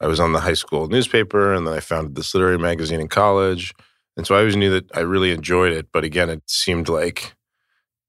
I 0.00 0.08
was 0.08 0.18
on 0.18 0.32
the 0.32 0.40
high 0.40 0.54
school 0.54 0.88
newspaper 0.88 1.54
and 1.54 1.66
then 1.66 1.74
I 1.74 1.80
founded 1.80 2.16
this 2.16 2.34
literary 2.34 2.58
magazine 2.58 3.00
in 3.00 3.08
college. 3.08 3.72
And 4.16 4.26
so 4.26 4.34
I 4.34 4.40
always 4.40 4.56
knew 4.56 4.70
that 4.70 4.94
I 4.94 5.00
really 5.00 5.30
enjoyed 5.30 5.72
it. 5.72 5.88
But 5.92 6.04
again, 6.04 6.28
it 6.28 6.42
seemed 6.46 6.88
like, 6.88 7.34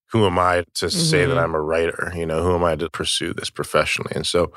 who 0.07 0.25
am 0.25 0.37
I 0.37 0.63
to 0.75 0.85
mm-hmm. 0.85 0.87
say 0.89 1.25
that 1.25 1.31
mm-hmm. 1.31 1.39
I'm 1.39 1.55
a 1.55 1.61
writer? 1.61 2.11
You 2.15 2.25
know, 2.25 2.43
who 2.43 2.55
am 2.55 2.63
I 2.63 2.75
to 2.75 2.89
pursue 2.89 3.33
this 3.33 3.49
professionally? 3.49 4.11
And 4.15 4.27
so 4.27 4.51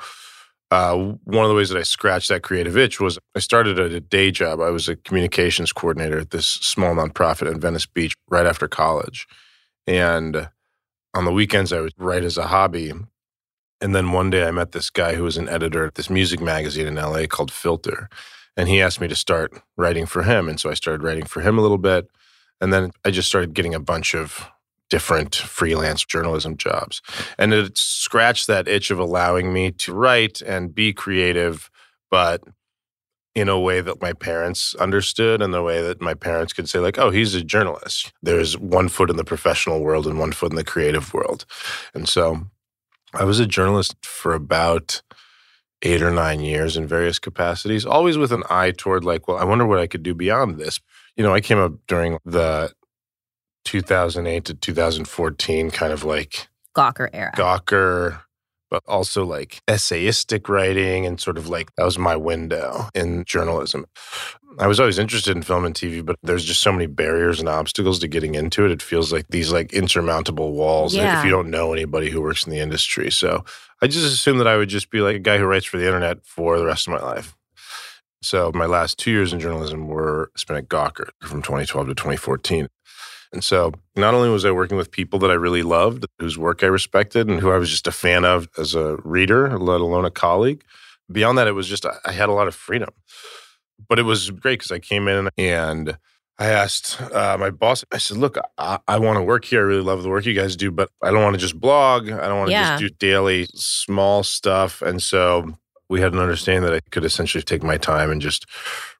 uh, 0.69 0.95
one 1.23 1.45
of 1.45 1.49
the 1.49 1.55
ways 1.55 1.69
that 1.69 1.77
I 1.77 1.83
scratched 1.83 2.27
that 2.29 2.43
creative 2.43 2.75
itch 2.77 2.99
was 2.99 3.17
I 3.35 3.39
started 3.39 3.79
at 3.79 3.91
a 3.91 4.01
day 4.01 4.31
job. 4.31 4.59
I 4.59 4.69
was 4.69 4.89
a 4.89 4.97
communications 4.97 5.71
coordinator 5.71 6.19
at 6.19 6.31
this 6.31 6.45
small 6.45 6.93
nonprofit 6.93 7.49
in 7.49 7.59
Venice 7.59 7.85
Beach 7.85 8.13
right 8.29 8.45
after 8.45 8.67
college. 8.67 9.27
And 9.85 10.49
on 11.13 11.25
the 11.25 11.31
weekends, 11.31 11.71
I 11.71 11.79
would 11.79 11.93
write 11.97 12.25
as 12.25 12.37
a 12.37 12.47
hobby. 12.47 12.91
And 13.79 13.95
then 13.95 14.11
one 14.11 14.29
day 14.29 14.45
I 14.45 14.51
met 14.51 14.73
this 14.73 14.89
guy 14.89 15.15
who 15.15 15.23
was 15.23 15.37
an 15.37 15.47
editor 15.47 15.85
at 15.85 15.95
this 15.95 16.09
music 16.09 16.41
magazine 16.41 16.87
in 16.87 16.95
LA 16.95 17.27
called 17.27 17.51
Filter. 17.51 18.09
And 18.57 18.67
he 18.67 18.81
asked 18.81 18.99
me 18.99 19.07
to 19.07 19.15
start 19.15 19.53
writing 19.77 20.05
for 20.05 20.23
him. 20.23 20.49
And 20.49 20.59
so 20.59 20.69
I 20.69 20.73
started 20.73 21.03
writing 21.03 21.25
for 21.25 21.41
him 21.41 21.57
a 21.57 21.61
little 21.61 21.77
bit. 21.77 22.09
And 22.59 22.73
then 22.73 22.91
I 23.05 23.11
just 23.11 23.29
started 23.29 23.53
getting 23.53 23.75
a 23.75 23.79
bunch 23.79 24.15
of 24.15 24.49
different 24.89 25.35
freelance 25.35 26.03
journalism 26.03 26.57
jobs. 26.57 27.01
And 27.37 27.53
it 27.53 27.77
scratched 27.77 28.47
that 28.47 28.67
itch 28.67 28.89
of 28.89 28.99
allowing 28.99 29.53
me 29.53 29.71
to 29.71 29.93
write 29.93 30.41
and 30.41 30.73
be 30.73 30.93
creative, 30.93 31.69
but 32.09 32.41
in 33.37 33.49
a 33.49 33.59
way 33.59 33.81
that 33.81 34.01
my 34.01 34.13
parents 34.13 34.73
understood 34.75 35.43
and 35.43 35.53
the 35.53 35.61
way 35.61 35.79
that 35.79 36.01
my 36.01 36.15
parents 36.15 36.53
could 36.53 36.67
say 36.67 36.79
like 36.79 36.97
oh 36.97 37.11
he's 37.11 37.35
a 37.35 37.43
journalist 37.43 38.11
there's 38.23 38.57
one 38.57 38.89
foot 38.89 39.11
in 39.11 39.15
the 39.15 39.23
professional 39.23 39.81
world 39.81 40.07
and 40.07 40.17
one 40.17 40.31
foot 40.31 40.51
in 40.51 40.55
the 40.55 40.63
creative 40.63 41.13
world 41.13 41.45
and 41.93 42.09
so 42.09 42.47
i 43.13 43.23
was 43.23 43.39
a 43.39 43.45
journalist 43.45 43.95
for 44.03 44.33
about 44.33 45.03
eight 45.83 46.01
or 46.01 46.11
nine 46.11 46.39
years 46.39 46.75
in 46.75 46.87
various 46.87 47.19
capacities, 47.19 47.85
always 47.85 48.17
with 48.17 48.31
an 48.31 48.43
eye 48.49 48.71
toward 48.71 49.03
like, 49.03 49.27
well, 49.27 49.37
I 49.37 49.43
wonder 49.43 49.65
what 49.65 49.79
I 49.79 49.87
could 49.87 50.03
do 50.03 50.13
beyond 50.13 50.57
this. 50.57 50.79
You 51.15 51.23
know, 51.23 51.33
I 51.33 51.41
came 51.41 51.59
up 51.59 51.73
during 51.87 52.17
the 52.25 52.71
2008 53.65 54.45
to 54.45 54.53
2014 54.53 55.71
kind 55.71 55.93
of 55.93 56.03
like 56.03 56.47
Gawker 56.75 57.09
era. 57.13 57.31
Gawker, 57.35 58.21
but 58.69 58.83
also 58.87 59.23
like 59.25 59.61
essayistic 59.67 60.49
writing 60.49 61.05
and 61.05 61.19
sort 61.19 61.37
of 61.37 61.47
like 61.47 61.73
that 61.75 61.85
was 61.85 61.97
my 61.97 62.15
window 62.15 62.89
in 62.93 63.23
journalism. 63.25 63.85
I 64.59 64.67
was 64.67 64.79
always 64.79 64.97
interested 64.97 65.35
in 65.35 65.43
film 65.43 65.65
and 65.65 65.75
TV, 65.75 66.03
but 66.03 66.17
there's 66.23 66.43
just 66.43 66.61
so 66.61 66.71
many 66.71 66.87
barriers 66.87 67.39
and 67.39 67.47
obstacles 67.47 67.99
to 67.99 68.07
getting 68.07 68.35
into 68.35 68.65
it. 68.65 68.71
It 68.71 68.81
feels 68.81 69.13
like 69.13 69.27
these 69.29 69.51
like 69.51 69.71
insurmountable 69.73 70.53
walls 70.53 70.95
yeah. 70.95 71.19
if 71.19 71.25
you 71.25 71.31
don't 71.31 71.51
know 71.51 71.73
anybody 71.73 72.09
who 72.09 72.21
works 72.21 72.45
in 72.45 72.51
the 72.51 72.59
industry. 72.59 73.11
So 73.11 73.45
I 73.81 73.87
just 73.87 74.11
assumed 74.11 74.39
that 74.39 74.47
I 74.47 74.57
would 74.57 74.69
just 74.69 74.89
be 74.89 75.01
like 75.01 75.15
a 75.15 75.19
guy 75.19 75.37
who 75.37 75.45
writes 75.45 75.65
for 75.65 75.77
the 75.77 75.85
internet 75.85 76.25
for 76.25 76.57
the 76.57 76.65
rest 76.65 76.87
of 76.87 76.93
my 76.93 76.99
life. 76.99 77.35
So 78.21 78.51
my 78.53 78.65
last 78.65 78.97
two 78.97 79.11
years 79.11 79.31
in 79.31 79.39
journalism 79.39 79.87
were 79.87 80.31
spent 80.35 80.57
at 80.57 80.69
Gawker 80.69 81.09
from 81.21 81.41
2012 81.41 81.87
to 81.89 81.95
2014. 81.95 82.67
And 83.33 83.43
so 83.43 83.73
not 83.95 84.13
only 84.13 84.29
was 84.29 84.45
I 84.45 84.51
working 84.51 84.77
with 84.77 84.91
people 84.91 85.19
that 85.19 85.31
I 85.31 85.35
really 85.35 85.63
loved, 85.63 86.05
whose 86.19 86.37
work 86.37 86.63
I 86.63 86.67
respected, 86.67 87.27
and 87.27 87.39
who 87.39 87.51
I 87.51 87.57
was 87.57 87.69
just 87.69 87.87
a 87.87 87.91
fan 87.91 88.25
of 88.25 88.47
as 88.57 88.73
a 88.73 88.97
reader, 89.03 89.57
let 89.57 89.81
alone 89.81 90.05
a 90.05 90.11
colleague, 90.11 90.63
beyond 91.11 91.37
that, 91.37 91.47
it 91.47 91.53
was 91.53 91.67
just 91.67 91.85
I 91.85 92.11
had 92.11 92.29
a 92.29 92.33
lot 92.33 92.47
of 92.47 92.55
freedom. 92.55 92.89
But 93.87 93.99
it 93.99 94.03
was 94.03 94.31
great 94.31 94.59
because 94.59 94.71
I 94.71 94.79
came 94.79 95.07
in 95.07 95.29
and 95.37 95.97
I 96.39 96.47
asked 96.47 97.01
uh, 97.01 97.37
my 97.39 97.49
boss, 97.49 97.83
I 97.91 97.97
said, 97.97 98.17
look, 98.17 98.37
I, 98.57 98.79
I 98.87 98.99
want 98.99 99.17
to 99.17 99.23
work 99.23 99.45
here. 99.45 99.61
I 99.61 99.63
really 99.63 99.81
love 99.81 100.03
the 100.03 100.09
work 100.09 100.25
you 100.25 100.33
guys 100.33 100.55
do, 100.55 100.69
but 100.69 100.89
I 101.01 101.11
don't 101.11 101.23
want 101.23 101.33
to 101.33 101.39
just 101.39 101.59
blog. 101.59 102.09
I 102.09 102.27
don't 102.27 102.37
want 102.37 102.49
to 102.49 102.53
yeah. 102.53 102.77
just 102.77 102.81
do 102.81 102.89
daily 102.89 103.47
small 103.55 104.23
stuff. 104.23 104.81
And 104.81 105.01
so 105.01 105.57
we 105.89 105.99
had 105.99 106.13
an 106.13 106.19
understanding 106.19 106.63
that 106.63 106.75
I 106.75 106.79
could 106.91 107.05
essentially 107.05 107.41
take 107.41 107.63
my 107.63 107.77
time 107.77 108.11
and 108.11 108.21
just 108.21 108.45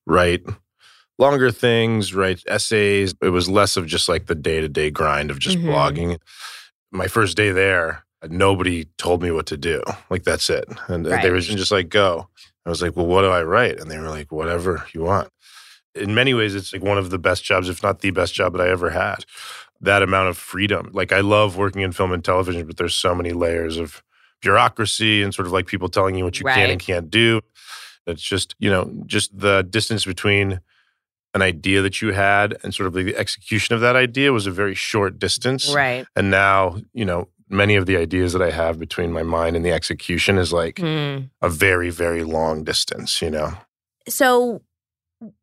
write 0.06 0.44
longer 1.18 1.52
things, 1.52 2.14
write 2.14 2.44
essays. 2.48 3.14
It 3.22 3.30
was 3.30 3.50
less 3.50 3.78
of 3.78 3.86
just 3.86 4.08
like 4.10 4.28
the 4.28 4.36
day 4.36 4.62
to 4.62 4.70
day 4.70 4.90
grind 4.90 5.32
of 5.32 5.40
just 5.40 5.58
mm-hmm. 5.58 5.70
blogging. 5.70 6.20
My 6.92 7.08
first 7.08 7.36
day 7.36 7.52
there, 7.52 8.06
nobody 8.30 8.86
told 8.98 9.22
me 9.22 9.32
what 9.32 9.46
to 9.48 9.58
do. 9.58 9.82
Like, 10.10 10.24
that's 10.24 10.50
it. 10.50 10.66
And 10.88 11.06
right. 11.06 11.22
they 11.22 11.32
were 11.32 11.40
just 11.40 11.72
like, 11.72 11.90
go. 11.90 12.30
I 12.66 12.70
was 12.70 12.82
like, 12.82 12.96
well, 12.96 13.06
what 13.06 13.22
do 13.22 13.28
I 13.28 13.44
write? 13.44 13.80
And 13.80 13.90
they 13.90 13.98
were 13.98 14.10
like, 14.10 14.32
whatever 14.32 14.86
you 14.94 15.02
want 15.04 15.30
in 15.98 16.14
many 16.14 16.34
ways, 16.34 16.56
it's 16.56 16.74
like 16.74 16.84
one 16.84 16.98
of 16.98 17.10
the 17.10 17.18
best 17.18 17.44
jobs, 17.44 17.70
if 17.70 17.84
not 17.84 18.00
the 18.00 18.12
best 18.12 18.34
job 18.34 18.54
that 18.54 18.62
I 18.62 18.70
ever 18.70 18.90
had. 18.90 19.26
That 19.82 20.02
amount 20.02 20.30
of 20.30 20.38
freedom. 20.38 20.90
Like, 20.94 21.12
I 21.12 21.20
love 21.20 21.58
working 21.58 21.82
in 21.82 21.92
film 21.92 22.12
and 22.12 22.24
television, 22.24 22.66
but 22.66 22.78
there's 22.78 22.96
so 22.96 23.14
many 23.14 23.32
layers 23.32 23.78
of 23.78 24.02
bureaucracy 24.42 25.22
and 25.22 25.34
sort 25.34 25.46
of 25.46 25.52
like 25.52 25.68
people 25.68 25.90
telling 25.90 26.16
you 26.16 26.24
what 26.24 26.40
you 26.40 26.46
right. 26.46 26.56
can 26.56 26.70
and 26.72 26.80
can't 26.80 27.10
do. 27.10 27.42
It's 28.06 28.22
just, 28.22 28.56
you 28.60 28.70
know, 28.70 28.92
just 29.06 29.38
the 29.38 29.64
distance 29.64 30.06
between 30.06 30.62
an 31.34 31.42
idea 31.42 31.82
that 31.82 32.02
you 32.02 32.14
had 32.14 32.58
and 32.64 32.74
sort 32.74 32.88
of 32.88 32.94
the 32.94 33.16
execution 33.16 33.76
of 33.76 33.82
that 33.82 33.96
idea 33.96 34.34
was 34.34 34.48
a 34.48 34.52
very 34.52 34.74
short 34.74 35.20
distance. 35.20 35.74
Right. 35.74 36.06
And 36.16 36.32
now, 36.32 36.78
you 36.94 37.06
know, 37.06 37.28
many 37.50 37.76
of 37.76 37.86
the 37.86 37.98
ideas 37.98 38.34
that 38.34 38.42
I 38.42 38.52
have 38.52 38.80
between 38.80 39.12
my 39.12 39.24
mind 39.24 39.56
and 39.56 39.66
the 39.66 39.72
execution 39.72 40.38
is 40.38 40.52
like 40.52 40.76
mm. 40.76 41.30
a 41.42 41.50
very, 41.50 41.90
very 41.90 42.24
long 42.24 42.64
distance, 42.64 43.22
you 43.22 43.30
know? 43.30 43.54
So, 44.08 44.62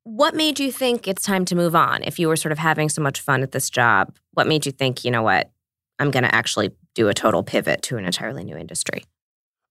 what 0.04 0.34
made 0.34 0.60
you 0.60 0.70
think 0.70 1.08
it's 1.08 1.22
time 1.22 1.44
to 1.46 1.56
move 1.56 1.74
on? 1.74 2.02
If 2.04 2.18
you 2.18 2.28
were 2.28 2.36
sort 2.36 2.52
of 2.52 2.58
having 2.58 2.88
so 2.88 3.02
much 3.02 3.20
fun 3.20 3.42
at 3.42 3.52
this 3.52 3.68
job, 3.68 4.16
what 4.32 4.46
made 4.46 4.66
you 4.66 4.72
think, 4.72 5.04
you 5.04 5.10
know 5.10 5.22
what, 5.22 5.50
I'm 5.98 6.10
going 6.10 6.22
to 6.22 6.34
actually 6.34 6.70
do 6.94 7.08
a 7.08 7.14
total 7.14 7.42
pivot 7.42 7.82
to 7.82 7.96
an 7.96 8.04
entirely 8.04 8.44
new 8.44 8.56
industry? 8.56 9.04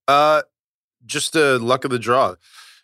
Uh, 0.07 0.41
just 1.05 1.33
the 1.33 1.57
luck 1.59 1.85
of 1.85 1.91
the 1.91 1.99
draw. 1.99 2.35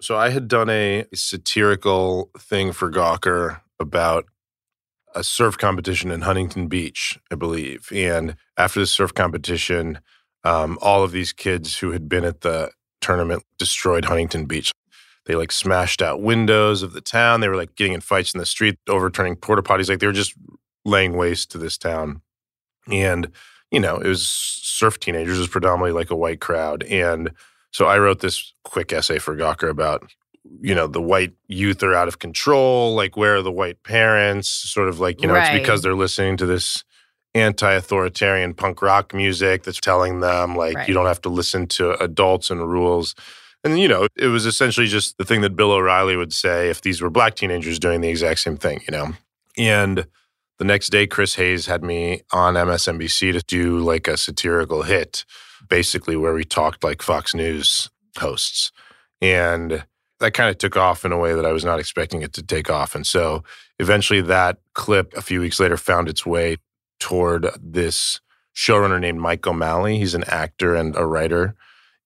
So 0.01 0.17
I 0.17 0.29
had 0.29 0.47
done 0.47 0.69
a 0.69 1.05
satirical 1.13 2.31
thing 2.37 2.71
for 2.71 2.89
Gawker 2.89 3.61
about 3.79 4.25
a 5.13 5.23
surf 5.23 5.57
competition 5.57 6.11
in 6.11 6.21
Huntington 6.21 6.67
Beach, 6.67 7.19
I 7.31 7.35
believe. 7.35 7.89
And 7.93 8.35
after 8.57 8.79
the 8.79 8.87
surf 8.87 9.13
competition, 9.13 9.99
um, 10.43 10.77
all 10.81 11.03
of 11.03 11.11
these 11.11 11.33
kids 11.33 11.77
who 11.79 11.91
had 11.91 12.07
been 12.07 12.23
at 12.23 12.41
the 12.41 12.71
tournament 13.01 13.43
destroyed 13.57 14.05
Huntington 14.05 14.45
Beach. 14.45 14.71
They 15.25 15.35
like 15.35 15.51
smashed 15.51 16.01
out 16.01 16.21
windows 16.21 16.81
of 16.81 16.93
the 16.93 17.01
town. 17.01 17.41
They 17.41 17.49
were 17.49 17.55
like 17.55 17.75
getting 17.75 17.93
in 17.93 18.01
fights 18.01 18.33
in 18.33 18.39
the 18.39 18.45
street, 18.45 18.77
overturning 18.87 19.35
porta 19.35 19.61
potties. 19.61 19.89
Like 19.89 19.99
they 19.99 20.07
were 20.07 20.13
just 20.13 20.33
laying 20.85 21.17
waste 21.17 21.51
to 21.51 21.57
this 21.57 21.77
town. 21.77 22.21
And, 22.89 23.31
you 23.69 23.79
know, 23.79 23.97
it 23.97 24.07
was 24.07 24.27
surf 24.27 24.99
teenagers, 24.99 25.37
it 25.37 25.41
was 25.41 25.47
predominantly 25.49 25.91
like 25.91 26.09
a 26.09 26.15
white 26.15 26.39
crowd. 26.39 26.83
And 26.83 27.31
so 27.71 27.85
I 27.85 27.99
wrote 27.99 28.19
this 28.19 28.53
quick 28.63 28.91
essay 28.91 29.19
for 29.19 29.35
Gawker 29.35 29.69
about, 29.69 30.11
you 30.61 30.73
know, 30.73 30.87
the 30.87 31.01
white 31.01 31.33
youth 31.47 31.83
are 31.83 31.93
out 31.93 32.07
of 32.07 32.19
control. 32.19 32.95
Like, 32.95 33.15
where 33.15 33.37
are 33.37 33.41
the 33.41 33.51
white 33.51 33.83
parents? 33.83 34.49
Sort 34.49 34.89
of 34.89 34.99
like, 34.99 35.21
you 35.21 35.27
know, 35.27 35.35
right. 35.35 35.53
it's 35.53 35.59
because 35.59 35.81
they're 35.81 35.95
listening 35.95 36.37
to 36.37 36.45
this 36.45 36.83
anti-authoritarian 37.35 38.53
punk 38.53 38.81
rock 38.81 39.13
music 39.13 39.63
that's 39.63 39.79
telling 39.79 40.19
them 40.19 40.55
like 40.55 40.75
right. 40.75 40.87
you 40.87 40.93
don't 40.93 41.05
have 41.05 41.21
to 41.21 41.29
listen 41.29 41.67
to 41.67 41.91
adults 42.03 42.49
and 42.49 42.67
rules. 42.67 43.13
And 43.63 43.79
you 43.79 43.87
know, 43.87 44.07
it 44.15 44.27
was 44.27 44.45
essentially 44.45 44.87
just 44.87 45.17
the 45.17 45.25
thing 45.25 45.41
that 45.41 45.55
Bill 45.55 45.71
O'Reilly 45.71 46.15
would 46.15 46.33
say 46.33 46.69
if 46.69 46.81
these 46.81 47.01
were 47.01 47.09
black 47.09 47.35
teenagers 47.35 47.77
doing 47.77 48.01
the 48.01 48.09
exact 48.09 48.39
same 48.39 48.57
thing, 48.57 48.81
you 48.87 48.91
know. 48.91 49.13
And 49.57 50.07
the 50.57 50.65
next 50.65 50.89
day 50.89 51.05
Chris 51.05 51.35
Hayes 51.35 51.67
had 51.67 51.83
me 51.83 52.21
on 52.31 52.55
MSNBC 52.55 53.33
to 53.33 53.41
do 53.45 53.79
like 53.79 54.07
a 54.07 54.17
satirical 54.17 54.83
hit 54.83 55.25
basically 55.69 56.15
where 56.15 56.33
we 56.33 56.43
talked 56.43 56.83
like 56.83 57.01
Fox 57.01 57.33
News 57.33 57.89
hosts. 58.17 58.71
And 59.21 59.85
that 60.19 60.33
kind 60.33 60.49
of 60.49 60.57
took 60.57 60.75
off 60.75 61.05
in 61.05 61.11
a 61.11 61.17
way 61.17 61.33
that 61.33 61.45
I 61.45 61.51
was 61.51 61.63
not 61.63 61.79
expecting 61.79 62.21
it 62.21 62.33
to 62.33 62.43
take 62.43 62.69
off. 62.69 62.95
And 62.95 63.07
so 63.07 63.43
eventually 63.79 64.21
that 64.21 64.57
clip 64.73 65.13
a 65.15 65.21
few 65.21 65.39
weeks 65.39 65.59
later 65.59 65.77
found 65.77 66.09
its 66.09 66.25
way 66.25 66.57
toward 66.99 67.47
this 67.61 68.19
showrunner 68.55 68.99
named 68.99 69.19
Mike 69.19 69.47
O'Malley. 69.47 69.97
He's 69.97 70.15
an 70.15 70.25
actor 70.25 70.75
and 70.75 70.95
a 70.97 71.05
writer. 71.05 71.55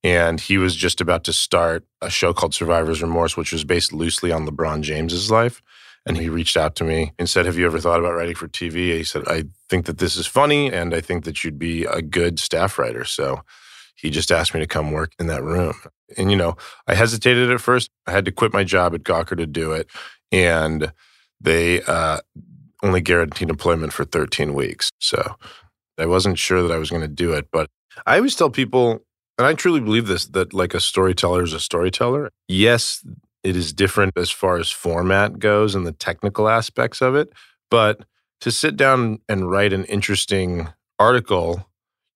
And 0.04 0.40
he 0.40 0.58
was 0.58 0.76
just 0.76 1.02
about 1.02 1.24
to 1.24 1.34
start 1.34 1.86
a 2.02 2.10
show 2.10 2.34
called 2.34 2.54
Survivor's 2.54 3.02
Remorse, 3.02 3.38
which 3.38 3.54
was 3.54 3.64
based 3.64 3.94
loosely 3.94 4.32
on 4.32 4.46
LeBron 4.46 4.82
James's 4.82 5.32
life. 5.32 5.62
And 6.06 6.18
he 6.18 6.28
reached 6.28 6.58
out 6.58 6.76
to 6.76 6.84
me 6.84 7.14
and 7.18 7.30
said, 7.30 7.46
Have 7.46 7.58
you 7.58 7.66
ever 7.66 7.80
thought 7.80 8.00
about 8.00 8.14
writing 8.14 8.36
for 8.36 8.48
TV? 8.48 8.98
He 8.98 9.04
said, 9.04 9.24
I 9.28 9.46
think 9.70 9.86
that 9.86 10.00
this 10.00 10.18
is 10.18 10.28
funny 10.28 10.72
and 10.72 10.94
I 10.94 11.02
think 11.02 11.24
that 11.24 11.44
you'd 11.44 11.60
be 11.60 11.86
a 11.86 12.02
good 12.02 12.40
staff 12.40 12.78
writer. 12.78 13.06
So 13.06 13.42
he 13.96 14.10
just 14.10 14.32
asked 14.32 14.54
me 14.54 14.60
to 14.60 14.68
come 14.68 14.92
work 14.92 15.14
in 15.18 15.28
that 15.28 15.44
room. 15.44 15.76
And, 16.18 16.30
you 16.30 16.38
know, 16.38 16.58
I 16.88 16.96
hesitated 16.96 17.50
at 17.50 17.62
first. 17.62 17.90
I 18.06 18.12
had 18.12 18.26
to 18.26 18.32
quit 18.32 18.54
my 18.54 18.64
job 18.64 18.94
at 18.94 19.04
Gawker 19.04 19.38
to 19.38 19.48
do 19.48 19.72
it. 19.72 19.90
And 20.32 20.92
they 21.40 21.82
uh, 21.84 22.20
only 22.84 23.02
guaranteed 23.02 23.50
employment 23.50 23.94
for 23.94 24.04
13 24.04 24.54
weeks. 24.54 24.92
So 25.00 25.36
I 25.98 26.06
wasn't 26.06 26.38
sure 26.38 26.62
that 26.62 26.74
I 26.74 26.78
was 26.78 26.90
going 26.90 27.02
to 27.02 27.08
do 27.08 27.34
it. 27.34 27.48
But 27.52 27.70
I 28.06 28.18
always 28.18 28.36
tell 28.36 28.50
people, 28.50 29.06
and 29.38 29.48
I 29.48 29.54
truly 29.54 29.80
believe 29.80 30.08
this, 30.08 30.26
that 30.28 30.54
like 30.54 30.74
a 30.74 30.80
storyteller 30.80 31.44
is 31.44 31.54
a 31.54 31.60
storyteller. 31.60 32.30
Yes, 32.48 33.06
it 33.44 33.56
is 33.56 33.74
different 33.74 34.18
as 34.18 34.32
far 34.32 34.58
as 34.58 34.70
format 34.70 35.40
goes 35.40 35.76
and 35.76 35.86
the 35.86 35.92
technical 35.92 36.48
aspects 36.48 37.02
of 37.02 37.16
it. 37.16 37.32
But 37.70 38.06
to 38.42 38.52
sit 38.52 38.76
down 38.76 39.20
and 39.28 39.50
write 39.50 39.74
an 39.74 39.86
interesting 39.86 40.70
article, 41.00 41.68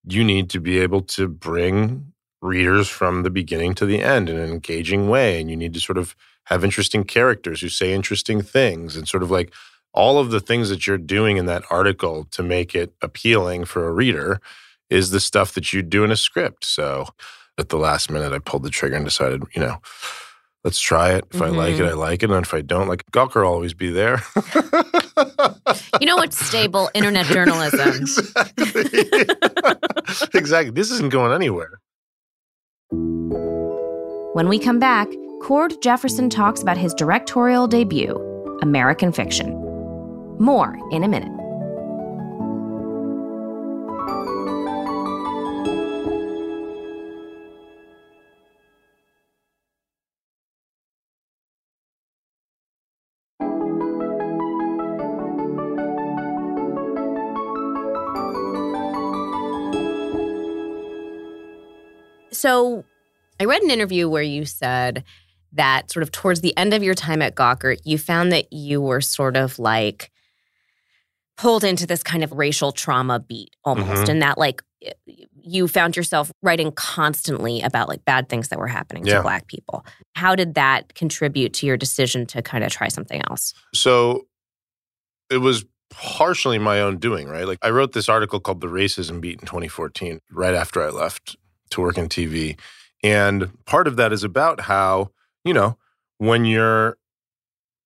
you 0.04 0.24
need 0.24 0.50
to 0.52 0.60
be 0.60 0.80
able 0.80 1.02
to 1.02 1.28
bring 1.28 2.14
readers 2.42 2.88
from 2.88 3.24
the 3.24 3.30
beginning 3.30 3.74
to 3.76 3.86
the 3.86 4.02
end 4.02 4.30
in 4.30 4.38
an 4.38 4.50
engaging 4.50 5.10
way. 5.10 5.40
And 5.40 5.50
you 5.50 5.56
need 5.56 5.74
to 5.74 5.80
sort 5.80 5.98
of 5.98 6.16
have 6.46 6.64
interesting 6.64 7.04
characters 7.04 7.62
who 7.62 7.70
say 7.70 7.94
interesting 7.94 8.42
things 8.42 8.96
and 8.96 9.08
sort 9.08 9.24
of 9.24 9.32
like 9.32 9.54
all 9.94 10.20
of 10.20 10.32
the 10.32 10.40
things 10.40 10.70
that 10.70 10.86
you're 10.86 10.98
doing 10.98 11.38
in 11.38 11.46
that 11.48 11.64
article 11.70 12.26
to 12.32 12.44
make 12.44 12.76
it 12.76 12.94
appealing 13.02 13.66
for 13.66 13.88
a 13.88 13.92
reader 13.92 14.40
is 14.90 15.10
the 15.10 15.20
stuff 15.20 15.54
that 15.54 15.74
you 15.74 15.82
do 15.82 16.04
in 16.04 16.12
a 16.12 16.16
script. 16.16 16.64
So 16.64 17.08
at 17.58 17.70
the 17.70 17.78
last 17.78 18.12
minute, 18.12 18.32
I 18.32 18.40
pulled 18.40 18.64
the 18.64 18.70
trigger 18.70 18.96
and 18.96 19.06
decided, 19.06 19.44
you 19.56 19.62
know, 19.62 19.82
let's 20.64 20.80
try 20.80 21.14
it. 21.14 21.26
If 21.32 21.40
mm-hmm. 21.40 21.44
I 21.44 21.50
like 21.50 21.76
it, 21.76 21.82
mm-hmm. 21.82 21.90
I 21.90 21.94
like 21.94 22.24
it. 22.24 22.32
And 22.32 22.46
if 22.46 22.54
I 22.54 22.62
don't, 22.62 22.88
like 22.88 23.04
Gawker 23.12 23.44
will 23.44 23.52
always 23.52 23.74
be 23.74 23.90
there. 23.90 24.22
you 26.00 26.08
know 26.08 26.18
what's 26.18 26.38
stable? 26.46 26.90
Internet 26.94 27.26
journalism. 27.34 27.90
exactly. 27.90 29.10
exactly. 30.34 30.72
This 30.72 30.92
isn't 30.92 31.12
going 31.12 31.34
anywhere. 31.34 31.80
When 34.34 34.50
we 34.50 34.60
come 34.60 34.80
back, 34.80 35.08
Cord 35.42 35.74
Jefferson 35.82 36.30
talks 36.30 36.62
about 36.62 36.78
his 36.78 36.94
directorial 36.94 37.68
debut, 37.68 38.16
American 38.62 39.12
Fiction. 39.12 39.54
More 40.40 40.78
in 40.92 41.04
a 41.04 41.08
minute. 41.08 41.37
So 62.38 62.86
I 63.40 63.46
read 63.46 63.64
an 63.64 63.72
interview 63.72 64.08
where 64.08 64.24
you 64.24 64.46
said 64.46 65.04
that 65.54 65.92
sort 65.92 66.04
of 66.04 66.12
towards 66.12 66.42
the 66.42 66.56
end 66.56 66.74
of 66.74 66.84
your 66.84 66.94
time 66.94 67.22
at 67.22 67.36
Gawker, 67.36 67.78
you 67.84 67.98
found 67.98 68.32
that 68.32 68.54
you 68.54 68.80
were 68.80 69.02
sort 69.02 69.36
of 69.36 69.58
like 69.58 70.12
pulled 71.36 71.64
into 71.64 71.88
this 71.88 72.04
kind 72.04 72.24
of 72.24 72.32
racial 72.32 72.72
trauma 72.72 73.20
beat 73.20 73.56
almost, 73.64 74.04
mm-hmm. 74.04 74.12
and 74.12 74.22
that 74.22 74.38
like 74.38 74.62
you 75.42 75.68
found 75.68 75.96
yourself 75.96 76.32
writing 76.44 76.72
constantly 76.72 77.62
about 77.62 77.88
like 77.88 78.06
bad 78.06 78.30
things 78.30 78.50
that 78.50 78.60
were 78.60 78.68
happening 78.68 79.06
yeah. 79.06 79.16
to 79.16 79.22
Black 79.24 79.48
people. 79.48 79.86
How 80.16 80.36
did 80.36 80.56
that 80.56 80.94
contribute 80.94 81.54
to 81.54 81.66
your 81.66 81.78
decision 81.78 82.26
to 82.28 82.42
kind 82.42 82.64
of 82.64 82.72
try 82.72 82.88
something 82.88 83.22
else? 83.30 83.54
So 83.74 84.28
it 85.32 85.38
was 85.38 85.66
partially 85.90 86.60
my 86.60 86.82
own 86.82 86.98
doing, 86.98 87.28
right? 87.28 87.48
Like 87.48 87.60
I 87.64 87.70
wrote 87.70 87.94
this 87.94 88.10
article 88.10 88.40
called 88.40 88.62
The 88.62 88.68
Racism 88.68 89.22
Beat 89.22 89.40
in 89.40 89.48
2014, 89.48 90.20
right 90.32 90.54
after 90.54 90.84
I 90.84 90.90
left 90.90 91.36
to 91.72 91.82
work 91.82 91.98
in 91.98 92.10
TV. 92.10 92.58
And 93.04 93.52
part 93.66 93.88
of 93.88 93.96
that 93.98 94.12
is 94.12 94.24
about 94.24 94.62
how, 94.62 95.12
you 95.44 95.54
know, 95.54 95.78
when 96.18 96.46
you're 96.46 96.98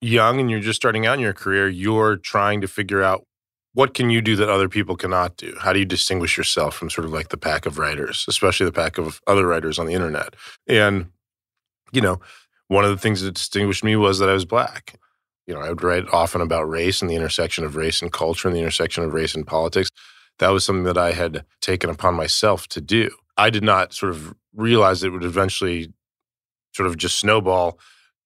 young 0.00 0.40
and 0.40 0.50
you're 0.50 0.60
just 0.60 0.80
starting 0.80 1.06
out 1.06 1.14
in 1.14 1.20
your 1.20 1.32
career, 1.32 1.68
you're 1.68 2.16
trying 2.16 2.60
to 2.60 2.68
figure 2.68 3.02
out 3.02 3.26
what 3.74 3.94
can 3.94 4.10
you 4.10 4.20
do 4.20 4.36
that 4.36 4.50
other 4.50 4.68
people 4.68 4.96
cannot 4.96 5.36
do? 5.36 5.56
How 5.60 5.72
do 5.72 5.78
you 5.78 5.84
distinguish 5.84 6.36
yourself 6.36 6.74
from 6.74 6.90
sort 6.90 7.06
of 7.06 7.12
like 7.12 7.28
the 7.28 7.38
pack 7.38 7.64
of 7.64 7.78
writers, 7.78 8.24
especially 8.28 8.66
the 8.66 8.72
pack 8.72 8.98
of 8.98 9.20
other 9.26 9.46
writers 9.46 9.78
on 9.78 9.86
the 9.86 9.94
internet? 9.94 10.34
And, 10.66 11.10
you 11.90 12.00
know, 12.00 12.20
one 12.68 12.84
of 12.84 12.90
the 12.90 12.98
things 12.98 13.22
that 13.22 13.34
distinguished 13.34 13.84
me 13.84 13.96
was 13.96 14.18
that 14.18 14.28
I 14.28 14.34
was 14.34 14.44
black. 14.44 14.98
You 15.46 15.54
know, 15.54 15.60
I 15.60 15.70
would 15.70 15.82
write 15.82 16.04
often 16.12 16.40
about 16.40 16.68
race 16.68 17.00
and 17.00 17.10
the 17.10 17.16
intersection 17.16 17.64
of 17.64 17.76
race 17.76 18.02
and 18.02 18.12
culture 18.12 18.46
and 18.46 18.56
the 18.56 18.60
intersection 18.60 19.04
of 19.04 19.14
race 19.14 19.34
and 19.34 19.46
politics. 19.46 19.90
That 20.38 20.50
was 20.50 20.64
something 20.64 20.84
that 20.84 20.98
I 20.98 21.12
had 21.12 21.44
taken 21.60 21.90
upon 21.90 22.14
myself 22.14 22.68
to 22.68 22.80
do. 22.80 23.10
I 23.42 23.50
did 23.50 23.64
not 23.64 23.92
sort 23.92 24.10
of 24.10 24.34
realize 24.54 25.02
it 25.02 25.10
would 25.10 25.24
eventually 25.24 25.92
sort 26.76 26.86
of 26.86 26.96
just 26.96 27.18
snowball 27.18 27.76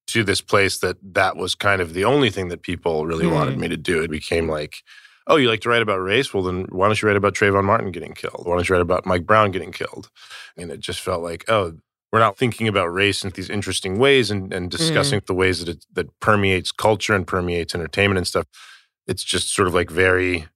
to 0.08 0.22
this 0.22 0.42
place 0.42 0.78
that 0.80 0.98
that 1.14 1.36
was 1.36 1.54
kind 1.54 1.80
of 1.80 1.94
the 1.94 2.04
only 2.04 2.28
thing 2.28 2.48
that 2.48 2.60
people 2.60 3.06
really 3.06 3.24
mm. 3.24 3.32
wanted 3.32 3.58
me 3.58 3.66
to 3.68 3.78
do. 3.78 4.02
It 4.02 4.10
became 4.10 4.46
like, 4.46 4.82
oh, 5.26 5.36
you 5.36 5.48
like 5.48 5.62
to 5.62 5.70
write 5.70 5.80
about 5.80 6.02
race? 6.02 6.34
Well, 6.34 6.42
then 6.42 6.66
why 6.68 6.86
don't 6.86 7.00
you 7.00 7.08
write 7.08 7.16
about 7.16 7.34
Trayvon 7.34 7.64
Martin 7.64 7.92
getting 7.92 8.12
killed? 8.12 8.42
Why 8.44 8.56
don't 8.56 8.68
you 8.68 8.74
write 8.74 8.82
about 8.82 9.06
Mike 9.06 9.24
Brown 9.24 9.52
getting 9.52 9.72
killed? 9.72 10.10
And 10.58 10.70
it 10.70 10.80
just 10.80 11.00
felt 11.00 11.22
like, 11.22 11.46
oh, 11.48 11.72
we're 12.12 12.18
not 12.18 12.36
thinking 12.36 12.68
about 12.68 12.92
race 12.92 13.24
in 13.24 13.30
these 13.30 13.48
interesting 13.48 13.98
ways 13.98 14.30
and, 14.30 14.52
and 14.52 14.70
discussing 14.70 15.20
mm. 15.20 15.26
the 15.26 15.34
ways 15.34 15.60
that 15.60 15.70
it 15.70 15.86
that 15.94 16.20
permeates 16.20 16.72
culture 16.72 17.14
and 17.14 17.26
permeates 17.26 17.74
entertainment 17.74 18.18
and 18.18 18.26
stuff. 18.26 18.46
It's 19.06 19.24
just 19.24 19.54
sort 19.54 19.66
of 19.66 19.72
like 19.72 19.90
very 19.90 20.46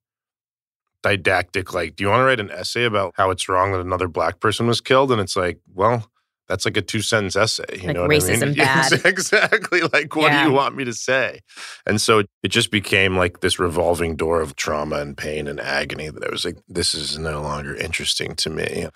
didactic. 1.02 1.73
Like, 1.73 1.97
do 1.97 2.04
you 2.04 2.11
want 2.11 2.21
to 2.21 2.25
write 2.25 2.40
an 2.40 2.50
essay 2.50 2.85
about 2.85 3.14
how 3.16 3.30
it's 3.30 3.49
wrong 3.49 3.73
that 3.73 3.80
another 3.80 4.09
black 4.09 4.40
person 4.40 4.66
was 4.66 4.80
killed? 4.80 5.12
And 5.12 5.21
it's 5.21 5.37
like, 5.37 5.59
well, 5.75 6.11
that's 6.50 6.64
like 6.64 6.76
a 6.76 6.83
two 6.83 7.00
sentence 7.00 7.37
essay. 7.37 7.64
You 7.80 7.87
like 7.87 7.95
know 7.95 8.02
what 8.02 8.11
racism 8.11 8.42
I 8.42 8.47
mean? 8.47 8.54
Bad. 8.57 9.04
exactly. 9.04 9.83
Like, 9.83 10.16
what 10.16 10.33
yeah. 10.33 10.42
do 10.42 10.50
you 10.50 10.54
want 10.54 10.76
me 10.76 10.85
to 10.85 10.92
say? 10.92 11.40
And 11.87 12.00
so 12.00 12.25
it 12.42 12.49
just 12.49 12.73
became 12.73 13.16
like 13.16 13.40
this 13.40 13.61
revolving 13.61 14.16
door 14.16 14.40
of 14.40 14.57
trauma 14.57 14.97
and 14.97 15.16
pain 15.16 15.47
and 15.47 15.61
agony 15.61 16.11
that 16.11 16.25
I 16.25 16.28
was 16.28 16.45
like, 16.45 16.59
this 16.69 16.95
is 16.95 17.19
no 17.19 17.40
longer 17.40 17.75
interesting 17.76 18.35
to 18.37 18.50
me. 18.50 18.88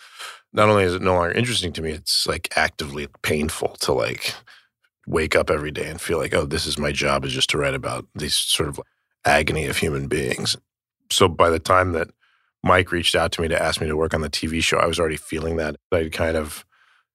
Not 0.53 0.69
only 0.69 0.83
is 0.83 0.95
it 0.95 1.03
no 1.03 1.15
longer 1.15 1.33
interesting 1.33 1.73
to 1.75 1.83
me, 1.83 1.93
it's 1.93 2.27
like 2.27 2.53
actively 2.57 3.07
painful 3.23 3.77
to 3.81 3.93
like 3.93 4.35
wake 5.07 5.37
up 5.37 5.49
every 5.49 5.71
day 5.71 5.89
and 5.89 6.01
feel 6.01 6.19
like, 6.19 6.35
oh, 6.35 6.47
this 6.47 6.67
is 6.67 6.77
my 6.77 6.91
job 6.91 7.25
is 7.25 7.33
just 7.33 7.51
to 7.51 7.59
write 7.59 7.75
about 7.75 8.07
these 8.17 8.35
sort 8.35 8.69
of 8.69 8.81
agony 9.25 9.67
of 9.67 9.77
human 9.77 10.09
beings. 10.09 10.57
So 11.11 11.29
by 11.29 11.51
the 11.51 11.59
time 11.59 11.93
that 11.93 12.11
Mike 12.63 12.93
reached 12.93 13.15
out 13.15 13.33
to 13.33 13.43
me 13.43 13.49
to 13.49 13.63
ask 13.63 13.81
me 13.81 13.87
to 13.87 13.97
work 13.97 14.15
on 14.15 14.23
the 14.23 14.31
TV 14.31 14.63
show, 14.63 14.79
I 14.79 14.87
was 14.87 14.99
already 14.99 15.17
feeling 15.17 15.57
that. 15.57 15.77
I 15.93 16.09
kind 16.11 16.37
of 16.37 16.65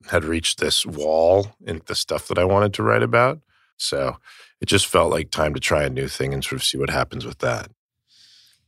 had 0.09 0.23
reached 0.23 0.59
this 0.59 0.85
wall 0.85 1.47
in 1.65 1.81
the 1.87 1.95
stuff 1.95 2.27
that 2.27 2.37
I 2.37 2.45
wanted 2.45 2.73
to 2.75 2.83
write 2.83 3.03
about. 3.03 3.39
So 3.77 4.17
it 4.61 4.67
just 4.67 4.87
felt 4.87 5.11
like 5.11 5.31
time 5.31 5.53
to 5.53 5.59
try 5.59 5.83
a 5.83 5.89
new 5.89 6.07
thing 6.07 6.33
and 6.33 6.43
sort 6.43 6.61
of 6.61 6.63
see 6.63 6.77
what 6.77 6.89
happens 6.89 7.25
with 7.25 7.39
that. 7.39 7.69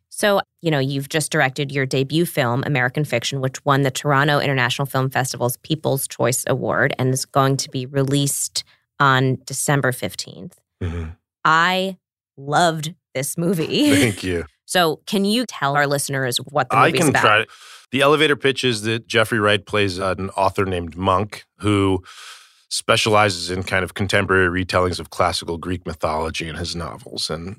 So, 0.09 0.41
you 0.61 0.69
know, 0.69 0.79
you've 0.79 1.09
just 1.09 1.31
directed 1.31 1.71
your 1.71 1.85
debut 1.85 2.25
film, 2.25 2.63
American 2.65 3.05
Fiction, 3.05 3.41
which 3.41 3.63
won 3.65 3.81
the 3.81 3.91
Toronto 3.91 4.39
International 4.39 4.85
Film 4.85 5.09
Festival's 5.09 5.57
People's 5.57 6.07
Choice 6.07 6.43
Award 6.47 6.93
and 6.99 7.13
is 7.13 7.25
going 7.25 7.57
to 7.57 7.69
be 7.69 7.85
released 7.85 8.63
on 8.99 9.37
December 9.45 9.91
15th. 9.91 10.53
Mm-hmm. 10.81 11.11
I 11.45 11.97
loved 12.37 12.93
this 13.13 13.37
movie. 13.37 13.89
Thank 13.89 14.23
you. 14.23 14.45
So, 14.71 15.01
can 15.05 15.25
you 15.25 15.45
tell 15.45 15.75
our 15.75 15.85
listeners 15.85 16.37
what 16.37 16.69
the 16.69 16.77
movie's 16.77 16.93
I 16.93 16.97
can 16.97 17.09
about? 17.09 17.21
try. 17.21 17.45
The 17.91 17.99
elevator 17.99 18.37
pitch 18.37 18.63
is 18.63 18.83
that 18.83 19.05
Jeffrey 19.05 19.37
Wright 19.37 19.65
plays 19.65 19.97
an 19.97 20.29
author 20.29 20.63
named 20.63 20.95
Monk 20.95 21.43
who 21.57 22.01
specializes 22.69 23.51
in 23.51 23.63
kind 23.63 23.83
of 23.83 23.95
contemporary 23.95 24.63
retellings 24.63 24.97
of 24.97 25.09
classical 25.09 25.57
Greek 25.57 25.85
mythology 25.85 26.47
in 26.47 26.55
his 26.55 26.73
novels. 26.73 27.29
And 27.29 27.57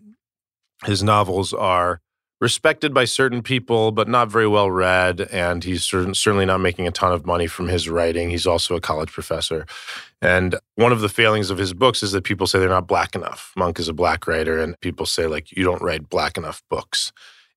his 0.87 1.03
novels 1.03 1.53
are 1.53 2.01
respected 2.43 2.93
by 2.93 3.05
certain 3.05 3.41
people, 3.41 3.93
but 3.93 4.09
not 4.09 4.29
very 4.29 4.49
well 4.49 4.69
read. 4.69 5.21
And 5.31 5.63
he's 5.63 5.85
certainly 5.85 6.45
not 6.45 6.59
making 6.59 6.89
a 6.89 6.91
ton 6.91 7.13
of 7.13 7.25
money 7.25 7.47
from 7.47 7.69
his 7.69 7.89
writing. 7.89 8.31
He's 8.31 8.49
also 8.49 8.75
a 8.75 8.81
college 8.81 9.13
professor. 9.13 9.65
And 10.21 10.57
one 10.75 10.91
of 10.91 11.03
the 11.03 11.09
failings 11.09 11.51
of 11.51 11.59
his 11.59 11.73
books 11.73 12.03
is 12.03 12.11
that 12.11 12.25
people 12.25 12.49
say 12.49 12.59
they're 12.59 12.69
not 12.69 12.89
black 12.89 13.15
enough. 13.15 13.53
Monk 13.57 13.79
is 13.79 13.89
a 13.89 13.93
black 13.93 14.27
writer, 14.27 14.59
and 14.59 14.79
people 14.81 15.07
say, 15.07 15.29
like, 15.29 15.53
you 15.53 15.63
don't 15.63 15.81
write 15.81 16.11
black 16.11 16.37
enough 16.37 16.65
books. 16.69 17.13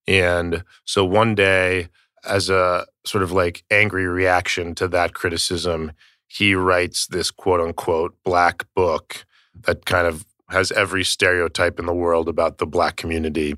And 0.06 0.62
so 0.84 1.04
one 1.04 1.34
day, 1.34 1.88
as 2.24 2.48
a 2.48 2.86
sort 3.04 3.24
of 3.24 3.32
like 3.32 3.64
angry 3.72 4.06
reaction 4.06 4.72
to 4.76 4.86
that 4.86 5.14
criticism, 5.14 5.90
he 6.28 6.54
writes 6.54 7.08
this 7.08 7.32
quote 7.32 7.60
unquote 7.60 8.14
black 8.22 8.64
book 8.76 9.26
that 9.62 9.84
kind 9.84 10.06
of 10.06 10.24
has 10.48 10.70
every 10.70 11.02
stereotype 11.02 11.80
in 11.80 11.86
the 11.86 11.92
world 11.92 12.28
about 12.28 12.58
the 12.58 12.66
black 12.66 12.94
community 12.94 13.56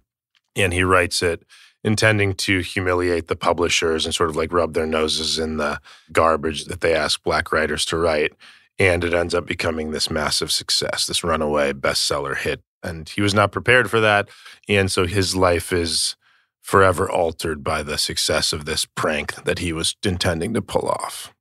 and 0.58 0.72
he 0.72 0.82
writes 0.82 1.22
it 1.22 1.44
intending 1.84 2.34
to 2.34 2.58
humiliate 2.58 3.28
the 3.28 3.36
publishers 3.36 4.04
and 4.04 4.14
sort 4.14 4.28
of 4.28 4.36
like 4.36 4.52
rub 4.52 4.74
their 4.74 4.86
noses 4.86 5.38
in 5.38 5.56
the 5.56 5.80
garbage 6.12 6.64
that 6.64 6.80
they 6.80 6.94
ask 6.94 7.22
black 7.22 7.52
writers 7.52 7.84
to 7.86 7.96
write. 7.96 8.32
And 8.78 9.02
it 9.04 9.14
ends 9.14 9.34
up 9.34 9.46
becoming 9.46 9.90
this 9.90 10.10
massive 10.10 10.52
success, 10.52 11.06
this 11.06 11.24
runaway 11.24 11.72
bestseller 11.72 12.36
hit. 12.36 12.62
And 12.82 13.08
he 13.08 13.22
was 13.22 13.34
not 13.34 13.52
prepared 13.52 13.90
for 13.90 14.00
that. 14.00 14.28
And 14.68 14.90
so 14.90 15.06
his 15.06 15.34
life 15.34 15.72
is 15.72 16.16
forever 16.62 17.10
altered 17.10 17.64
by 17.64 17.82
the 17.82 17.98
success 17.98 18.52
of 18.52 18.66
this 18.66 18.84
prank 18.84 19.34
that 19.44 19.58
he 19.58 19.72
was 19.72 19.96
intending 20.04 20.54
to 20.54 20.62
pull 20.62 20.88
off. 20.88 21.32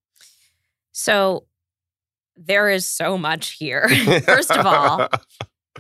So 0.94 1.46
there 2.36 2.70
is 2.70 2.88
so 2.88 3.18
much 3.18 3.52
here. 3.52 3.90
First 4.26 4.52
of 4.52 4.66
all, 4.66 5.08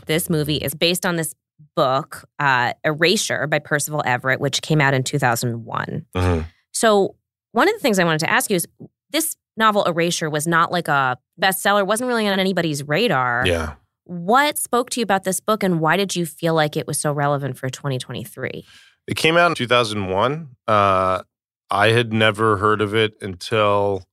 this 0.05 0.29
movie 0.29 0.57
is 0.57 0.75
based 0.75 1.05
on 1.05 1.15
this 1.15 1.33
book, 1.75 2.25
uh, 2.39 2.73
Erasure 2.83 3.47
by 3.47 3.59
Percival 3.59 4.03
Everett, 4.05 4.39
which 4.39 4.61
came 4.61 4.81
out 4.81 4.93
in 4.93 5.03
2001. 5.03 6.05
Mm-hmm. 6.15 6.41
So, 6.71 7.15
one 7.51 7.67
of 7.67 7.73
the 7.73 7.79
things 7.79 7.97
I 7.97 8.03
wanted 8.03 8.19
to 8.19 8.29
ask 8.29 8.49
you 8.49 8.55
is 8.55 8.67
this 9.09 9.35
novel, 9.55 9.83
Erasure, 9.85 10.29
was 10.29 10.47
not 10.47 10.71
like 10.71 10.87
a 10.87 11.17
bestseller, 11.41 11.85
wasn't 11.85 12.07
really 12.07 12.27
on 12.27 12.39
anybody's 12.39 12.83
radar. 12.87 13.43
Yeah. 13.45 13.73
What 14.03 14.57
spoke 14.57 14.89
to 14.91 14.99
you 14.99 15.03
about 15.03 15.23
this 15.23 15.39
book, 15.39 15.63
and 15.63 15.79
why 15.79 15.97
did 15.97 16.15
you 16.15 16.25
feel 16.25 16.53
like 16.53 16.77
it 16.77 16.87
was 16.87 16.99
so 16.99 17.11
relevant 17.11 17.57
for 17.57 17.69
2023? 17.69 18.65
It 19.07 19.17
came 19.17 19.37
out 19.37 19.51
in 19.51 19.55
2001. 19.55 20.49
Uh, 20.67 21.23
I 21.69 21.87
had 21.89 22.13
never 22.13 22.57
heard 22.57 22.81
of 22.81 22.95
it 22.95 23.15
until 23.21 24.03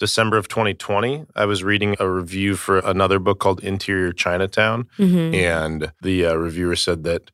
December 0.00 0.38
of 0.38 0.48
2020, 0.48 1.26
I 1.36 1.44
was 1.44 1.62
reading 1.62 1.94
a 2.00 2.08
review 2.08 2.56
for 2.56 2.78
another 2.78 3.18
book 3.18 3.38
called 3.38 3.62
Interior 3.62 4.12
Chinatown. 4.12 4.88
Mm-hmm. 4.98 5.34
And 5.34 5.92
the 6.00 6.24
uh, 6.24 6.34
reviewer 6.34 6.74
said 6.74 7.04
that 7.04 7.30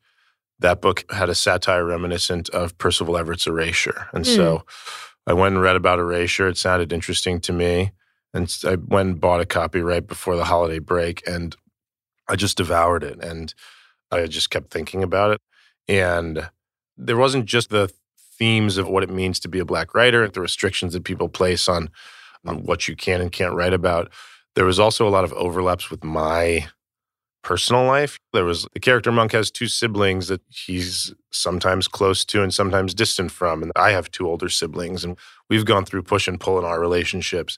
that 0.59 0.81
book 0.81 1.05
had 1.11 1.29
a 1.29 1.35
satire 1.35 1.85
reminiscent 1.85 2.49
of 2.49 2.77
Percival 2.77 3.17
Everett's 3.17 3.47
Erasure. 3.47 4.07
And 4.11 4.25
mm. 4.25 4.35
so 4.35 4.65
I 5.25 5.31
went 5.31 5.55
and 5.55 5.63
read 5.63 5.77
about 5.77 5.99
Erasure. 5.99 6.49
It 6.49 6.57
sounded 6.57 6.91
interesting 6.91 7.39
to 7.41 7.53
me. 7.53 7.91
And 8.33 8.53
I 8.65 8.75
went 8.75 9.09
and 9.09 9.21
bought 9.21 9.39
a 9.39 9.45
copy 9.45 9.79
right 9.79 10.05
before 10.05 10.35
the 10.35 10.45
holiday 10.45 10.79
break. 10.79 11.25
And 11.25 11.55
I 12.27 12.35
just 12.35 12.57
devoured 12.57 13.03
it. 13.03 13.23
And 13.23 13.53
I 14.11 14.25
just 14.27 14.49
kept 14.49 14.71
thinking 14.71 15.03
about 15.03 15.31
it. 15.31 15.41
And 15.87 16.49
there 16.97 17.17
wasn't 17.17 17.45
just 17.45 17.69
the 17.69 17.89
themes 18.37 18.77
of 18.77 18.89
what 18.89 19.03
it 19.03 19.09
means 19.09 19.39
to 19.39 19.47
be 19.47 19.59
a 19.59 19.65
black 19.65 19.95
writer, 19.95 20.27
the 20.27 20.41
restrictions 20.41 20.91
that 20.93 21.05
people 21.05 21.29
place 21.29 21.69
on 21.69 21.89
on 22.45 22.63
what 22.63 22.87
you 22.87 22.95
can 22.95 23.21
and 23.21 23.31
can't 23.31 23.55
write 23.55 23.73
about. 23.73 24.11
There 24.55 24.65
was 24.65 24.79
also 24.79 25.07
a 25.07 25.09
lot 25.09 25.23
of 25.23 25.33
overlaps 25.33 25.91
with 25.91 26.03
my 26.03 26.67
personal 27.43 27.85
life. 27.85 28.19
There 28.33 28.43
was 28.43 28.67
the 28.73 28.79
character 28.79 29.11
Monk 29.11 29.31
has 29.31 29.49
two 29.49 29.67
siblings 29.67 30.27
that 30.27 30.41
he's 30.49 31.13
sometimes 31.31 31.87
close 31.87 32.25
to 32.25 32.43
and 32.43 32.53
sometimes 32.53 32.93
distant 32.93 33.31
from. 33.31 33.63
And 33.63 33.71
I 33.75 33.91
have 33.91 34.11
two 34.11 34.27
older 34.27 34.49
siblings, 34.49 35.05
and 35.05 35.17
we've 35.49 35.63
gone 35.65 35.85
through 35.85 36.03
push 36.03 36.27
and 36.27 36.39
pull 36.39 36.59
in 36.59 36.65
our 36.65 36.79
relationships. 36.79 37.57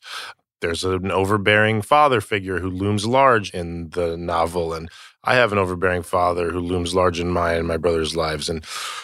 There's 0.61 0.83
an 0.83 1.11
overbearing 1.11 1.81
father 1.81 2.21
figure 2.21 2.59
who 2.59 2.69
looms 2.69 3.05
large 3.05 3.51
in 3.51 3.89
the 3.91 4.17
novel, 4.17 4.73
and 4.73 4.89
I 5.23 5.35
have 5.35 5.51
an 5.51 5.57
overbearing 5.57 6.03
father 6.03 6.51
who 6.51 6.59
looms 6.59 6.93
large 6.93 7.19
in 7.19 7.29
my 7.29 7.53
and 7.53 7.67
my 7.67 7.77
brother's 7.77 8.15
lives. 8.15 8.49
And 8.49 8.63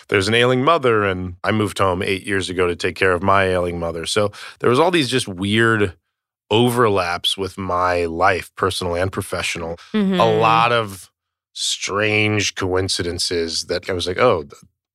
there's 0.09 0.27
an 0.27 0.33
ailing 0.33 0.63
mother, 0.63 1.03
and 1.03 1.35
I 1.43 1.51
moved 1.51 1.77
home 1.77 2.03
eight 2.03 2.25
years 2.25 2.49
ago 2.49 2.67
to 2.67 2.75
take 2.75 2.95
care 2.95 3.13
of 3.13 3.23
my 3.23 3.45
ailing 3.45 3.79
mother. 3.79 4.05
So 4.05 4.31
there 4.59 4.69
was 4.69 4.79
all 4.79 4.91
these 4.91 5.09
just 5.09 5.27
weird 5.27 5.95
overlaps 6.51 7.37
with 7.37 7.57
my 7.57 8.05
life, 8.05 8.53
personal 8.55 8.95
and 8.95 9.11
professional. 9.11 9.77
Mm-hmm. 9.93 10.19
A 10.19 10.31
lot 10.31 10.71
of 10.71 11.11
strange 11.53 12.55
coincidences 12.55 13.65
that 13.65 13.89
I 13.89 13.93
was 13.93 14.07
like, 14.07 14.19
oh, 14.19 14.45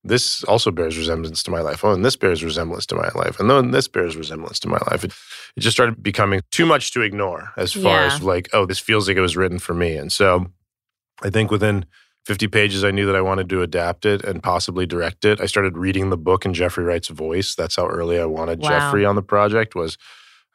this 0.03 0.43
also 0.45 0.71
bears 0.71 0.97
resemblance 0.97 1.43
to 1.43 1.51
my 1.51 1.61
life. 1.61 1.85
Oh, 1.85 1.93
and 1.93 2.05
this 2.05 2.17
bears 2.17 2.43
resemblance 2.43 2.87
to 2.87 2.95
my 2.95 3.11
life. 3.15 3.39
And 3.39 3.51
then 3.51 3.71
this 3.71 3.87
bears 3.87 4.17
resemblance 4.17 4.59
to 4.61 4.69
my 4.69 4.79
life. 4.91 5.05
It, 5.05 5.13
it 5.57 5.61
just 5.61 5.77
started 5.77 6.03
becoming 6.03 6.41
too 6.51 6.65
much 6.65 6.93
to 6.93 7.03
ignore 7.03 7.53
as 7.57 7.73
far 7.73 8.01
yeah. 8.01 8.15
as 8.15 8.23
like, 8.23 8.49
oh, 8.53 8.65
this 8.65 8.79
feels 8.79 9.09
like 9.09 9.17
it 9.17 9.23
was 9.23 9.37
written 9.37 9.59
for 9.59 9.75
me. 9.75 9.97
And 9.97 10.11
so 10.11 10.47
I 11.23 11.29
think 11.29 11.51
within 11.51 11.85
50 12.25 12.49
pages, 12.49 12.83
I 12.83 12.91
knew 12.91 13.07
that 13.07 13.17
I 13.17 13.21
wanted 13.21 13.49
to 13.51 13.63
adapt 13.63 14.07
it 14.07 14.25
and 14.25 14.43
possibly 14.43 14.87
direct 14.87 15.25
it. 15.25 15.41
I 15.41 15.47
started 15.47 15.77
reading 15.77 16.09
the 16.09 16.17
book 16.17 16.47
in 16.47 16.55
Jeffrey 16.55 16.85
Wright's 16.85 17.09
voice. 17.09 17.55
That's 17.55 17.77
how 17.77 17.87
early 17.87 18.19
I 18.19 18.27
wanted 18.27 18.61
wow. 18.61 18.69
Jeffrey 18.69 19.05
on 19.05 19.17
the 19.17 19.23
project 19.23 19.75
was 19.75 19.99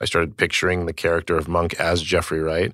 I 0.01 0.05
started 0.05 0.37
picturing 0.37 0.85
the 0.85 0.93
character 0.93 1.37
of 1.37 1.47
Monk 1.47 1.79
as 1.79 2.01
Jeffrey 2.01 2.41
Wright. 2.41 2.73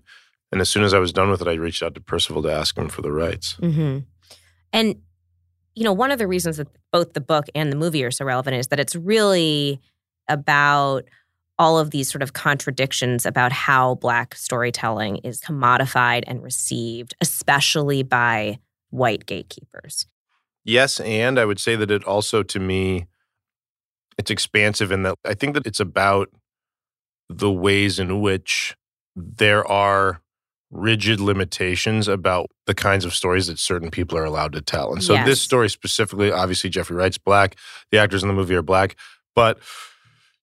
And 0.52 0.60
as 0.60 0.70
soon 0.70 0.84
as 0.84 0.94
I 0.94 1.00
was 1.00 1.14
done 1.14 1.30
with 1.30 1.42
it, 1.42 1.48
I 1.48 1.54
reached 1.54 1.84
out 1.84 1.96
to 1.96 2.02
Percival 2.02 2.42
to 2.44 2.52
ask 2.52 2.78
him 2.78 2.90
for 2.90 3.02
the 3.02 3.12
rights. 3.12 3.56
Mm-hmm. 3.62 4.00
And, 4.74 4.96
you 5.76 5.84
know, 5.84 5.94
one 5.94 6.12
of 6.12 6.20
the 6.20 6.28
reasons 6.28 6.58
that 6.58 6.68
both 6.92 7.14
the 7.14 7.22
book 7.22 7.46
and 7.56 7.72
the 7.72 7.78
movie 7.78 8.04
are 8.04 8.12
so 8.12 8.26
relevant 8.26 8.58
is 8.58 8.68
that 8.68 8.80
it's 8.80 8.96
really 8.96 9.80
about– 10.28 11.06
all 11.62 11.78
of 11.78 11.92
these 11.92 12.10
sort 12.10 12.24
of 12.24 12.34
contradictions 12.34 13.24
about 13.24 13.52
how 13.52 13.94
Black 13.96 14.34
storytelling 14.34 15.18
is 15.18 15.40
commodified 15.42 16.24
and 16.26 16.42
received, 16.42 17.14
especially 17.22 18.02
by 18.02 18.58
white 18.90 19.28
gatekeepers. 19.28 20.08
Yes, 20.64 21.00
and 21.02 21.38
I 21.38 21.46
would 21.46 21.60
say 21.60 21.76
that 21.76 21.92
it 21.92 22.04
also, 22.04 22.42
to 22.42 22.60
me, 22.60 23.06
it's 24.18 24.32
expansive 24.32 24.92
in 24.92 25.04
that 25.04 25.16
I 25.24 25.36
think 25.36 25.54
that 25.54 25.68
it's 25.68 25.80
about 25.80 26.30
the 27.30 27.52
ways 27.52 28.00
in 28.00 28.22
which 28.22 28.76
there 29.16 29.66
are 29.68 30.21
rigid 30.72 31.20
limitations 31.20 32.08
about 32.08 32.48
the 32.66 32.74
kinds 32.74 33.06
of 33.06 33.14
stories 33.14 33.48
that 33.48 33.60
certain 33.60 33.92
people 33.92 34.18
are 34.18 34.24
allowed 34.24 34.54
to 34.54 34.62
tell. 34.62 34.94
And 34.94 35.04
so 35.04 35.14
yes. 35.14 35.26
this 35.28 35.42
story 35.42 35.70
specifically, 35.70 36.32
obviously 36.32 36.70
Jeffrey 36.70 36.96
Wright's 36.96 37.18
black, 37.18 37.58
the 37.92 37.98
actors 37.98 38.24
in 38.24 38.30
the 38.30 38.34
movie 38.34 38.56
are 38.56 38.62
black, 38.62 38.96
but 39.36 39.60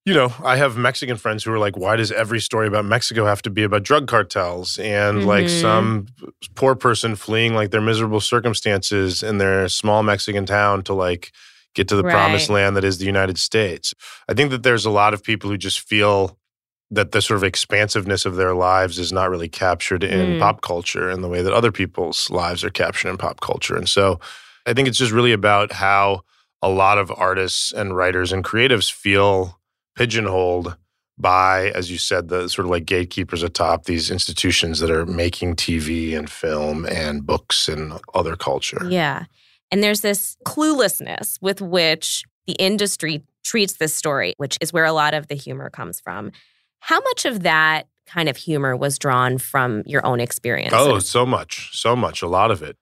you 0.05 0.15
know, 0.15 0.33
I 0.43 0.57
have 0.57 0.79
Mexican 0.79 1.19
friends 1.19 1.45
who 1.45 1.53
are 1.53 1.59
like, 1.59 1.77
why 1.77 1.97
does 1.97 2.11
every 2.11 2.41
story 2.41 2.67
about 2.67 2.87
Mexico 2.87 3.27
have 3.27 3.43
to 3.43 3.51
be 3.51 3.63
about 3.63 3.83
drug 3.83 4.07
cartels 4.07 4.79
and 4.79 5.27
like 5.27 5.45
Mhm. 5.47 5.61
some 5.61 6.07
poor 6.55 6.75
person 6.75 7.15
fleeing 7.15 7.55
like 7.55 7.73
their 7.73 7.83
miserable 7.83 8.21
circumstances 8.21 9.23
in 9.23 9.37
their 9.37 9.69
small 9.69 10.03
Mexican 10.03 10.47
town 10.47 10.83
to 10.85 10.95
like 10.95 11.31
get 11.75 11.89
to 11.89 11.97
the 11.97 12.03
promised 12.03 12.49
land 12.49 12.75
that 12.75 12.85
is 12.85 12.97
the 12.97 13.05
United 13.05 13.39
States? 13.39 13.93
I 14.29 14.33
think 14.35 14.51
that 14.51 14.63
there's 14.63 14.87
a 14.87 14.91
lot 14.91 15.13
of 15.13 15.23
people 15.23 15.51
who 15.51 15.59
just 15.59 15.81
feel 15.81 16.39
that 16.91 17.13
the 17.13 17.21
sort 17.21 17.37
of 17.37 17.45
expansiveness 17.45 18.25
of 18.25 18.37
their 18.37 18.55
lives 18.55 18.99
is 18.99 19.13
not 19.13 19.29
really 19.31 19.49
captured 19.49 20.03
in 20.03 20.37
Mm. 20.37 20.41
pop 20.41 20.63
culture 20.63 21.11
in 21.11 21.21
the 21.21 21.29
way 21.29 21.43
that 21.43 21.53
other 21.53 21.71
people's 21.73 22.31
lives 22.31 22.65
are 22.65 22.71
captured 22.71 23.09
in 23.11 23.19
pop 23.19 23.41
culture. 23.41 23.77
And 23.77 23.89
so 23.89 24.19
I 24.67 24.73
think 24.73 24.89
it's 24.89 24.99
just 24.99 25.13
really 25.13 25.33
about 25.33 25.73
how 25.73 26.23
a 26.63 26.69
lot 26.69 26.99
of 26.99 27.13
artists 27.15 27.73
and 27.73 27.95
writers 27.95 28.33
and 28.33 28.43
creatives 28.43 28.91
feel 28.91 29.61
pigeonholed 29.97 30.77
by, 31.19 31.71
as 31.71 31.91
you 31.91 31.99
said, 31.99 32.29
the 32.29 32.49
sort 32.49 32.65
of 32.65 32.71
like 32.71 32.87
gatekeepers 32.87 33.43
atop 33.43 33.85
these 33.85 34.11
institutions 34.11 34.79
that 34.79 34.91
are 34.91 35.05
making 35.05 35.57
TV 35.57 36.17
and 36.17 36.31
film 36.31 36.87
and 36.87 37.27
books 37.27 37.69
and 37.69 37.93
other 38.15 38.37
culture. 38.37 38.87
Yeah. 38.89 39.25
And 39.71 39.83
there's 39.83 40.01
this 40.01 40.37
cluelessness 40.47 41.39
with 41.43 41.61
which 41.61 42.25
the 42.47 42.55
industry 42.55 43.23
treats 43.45 43.75
this 43.75 43.95
story, 43.95 44.35
which 44.39 44.57
is 44.61 44.73
where 44.73 44.85
a 44.85 44.93
lot 44.93 45.13
of 45.13 45.27
the 45.27 45.35
humor 45.35 45.69
comes 45.71 46.01
from. 46.01 46.33
How 46.81 47.01
much 47.01 47.25
of 47.25 47.43
that 47.43 47.87
kind 48.07 48.29
of 48.29 48.37
humor 48.37 48.77
was 48.77 48.99
drawn 48.99 49.39
from 49.39 49.83
your 49.87 50.05
own 50.07 50.21
experience? 50.21 50.75
Oh, 50.77 50.99
so 50.99 51.27
much, 51.27 51.71
so 51.79 51.95
much, 51.95 52.23
a 52.23 52.29
lot 52.29 52.51
of 52.51 52.63
it. 52.63 52.77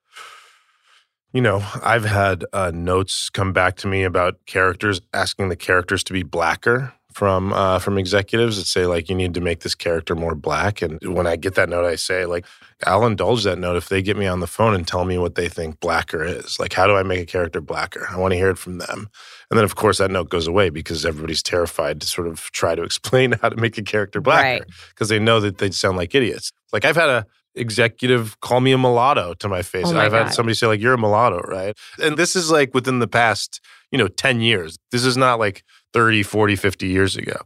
You 1.33 1.43
know, 1.43 1.63
I've 1.83 2.05
had 2.05 2.45
uh, 2.53 2.71
notes 2.73 3.29
come 3.29 3.53
back 3.53 3.77
to 3.79 3.89
me 3.89 4.05
about 4.05 4.37
characters 4.47 5.01
asking 5.13 5.49
the 5.49 5.57
characters 5.57 6.03
to 6.05 6.13
be 6.13 6.23
blacker 6.23 6.95
from 7.17 7.51
uh, 7.55 7.79
from 7.79 7.97
executives 7.97 8.59
that 8.59 8.67
say 8.67 8.85
like 8.85 9.09
you 9.09 9.15
need 9.15 9.33
to 9.33 9.41
make 9.41 9.61
this 9.61 9.75
character 9.75 10.15
more 10.15 10.35
black. 10.35 10.83
And 10.83 10.99
when 11.15 11.27
I 11.27 11.37
get 11.37 11.55
that 11.55 11.71
note, 11.71 11.87
I 11.87 11.95
say 11.97 12.27
like 12.27 12.45
I'll 12.87 13.07
indulge 13.07 13.43
that 13.45 13.59
note 13.59 13.77
if 13.77 13.89
they 13.89 14.03
get 14.03 14.19
me 14.19 14.27
on 14.27 14.41
the 14.41 14.47
phone 14.47 14.75
and 14.75 14.87
tell 14.87 15.07
me 15.07 15.17
what 15.17 15.35
they 15.35 15.49
think 15.49 15.81
blacker 15.81 16.23
is. 16.23 16.61
Like, 16.61 16.75
how 16.75 16.87
do 16.87 16.95
I 16.95 17.03
make 17.03 17.21
a 17.21 17.25
character 17.25 17.63
blacker? 17.63 18.07
I 18.11 18.19
want 18.19 18.33
to 18.33 18.37
hear 18.37 18.51
it 18.51 18.59
from 18.59 18.77
them. 18.77 19.09
And 19.51 19.57
then, 19.57 19.65
of 19.65 19.77
course, 19.77 19.97
that 19.97 20.11
note 20.11 20.29
goes 20.29 20.47
away 20.47 20.69
because 20.69 21.07
everybody's 21.07 21.43
terrified 21.43 22.03
to 22.03 22.07
sort 22.07 22.27
of 22.27 22.39
try 22.53 22.75
to 22.75 22.83
explain 22.83 23.33
how 23.41 23.49
to 23.49 23.57
make 23.57 23.79
a 23.79 23.83
character 23.83 24.21
blacker 24.21 24.43
Right. 24.43 24.63
because 24.91 25.09
they 25.09 25.19
know 25.19 25.41
that 25.41 25.57
they'd 25.57 25.75
sound 25.75 25.97
like 25.97 26.15
idiots. 26.15 26.53
Like 26.71 26.85
I've 26.85 26.97
had 26.97 27.09
a 27.09 27.25
executive 27.55 28.39
call 28.41 28.61
me 28.61 28.73
a 28.73 28.79
mulatto 28.79 29.33
to 29.35 29.49
my 29.49 29.63
face. 29.63 29.87
Oh 29.87 29.95
my 29.95 30.05
I've 30.05 30.13
had 30.13 30.35
somebody 30.35 30.53
say 30.55 30.67
like 30.67 30.81
you're 30.83 30.93
a 30.93 30.99
mulatto, 30.99 31.39
right? 31.49 31.75
And 32.03 32.19
this 32.19 32.37
is 32.37 32.51
like 32.51 32.75
within 32.75 32.99
the 32.99 33.09
past, 33.09 33.61
you 33.91 33.97
know, 33.97 34.09
10 34.09 34.41
years. 34.43 34.77
This 34.93 35.05
is 35.07 35.17
not 35.17 35.39
like 35.39 35.65
30, 35.97 36.23
40, 36.23 36.57
50 36.57 36.87
years 36.89 37.17
ago. 37.17 37.37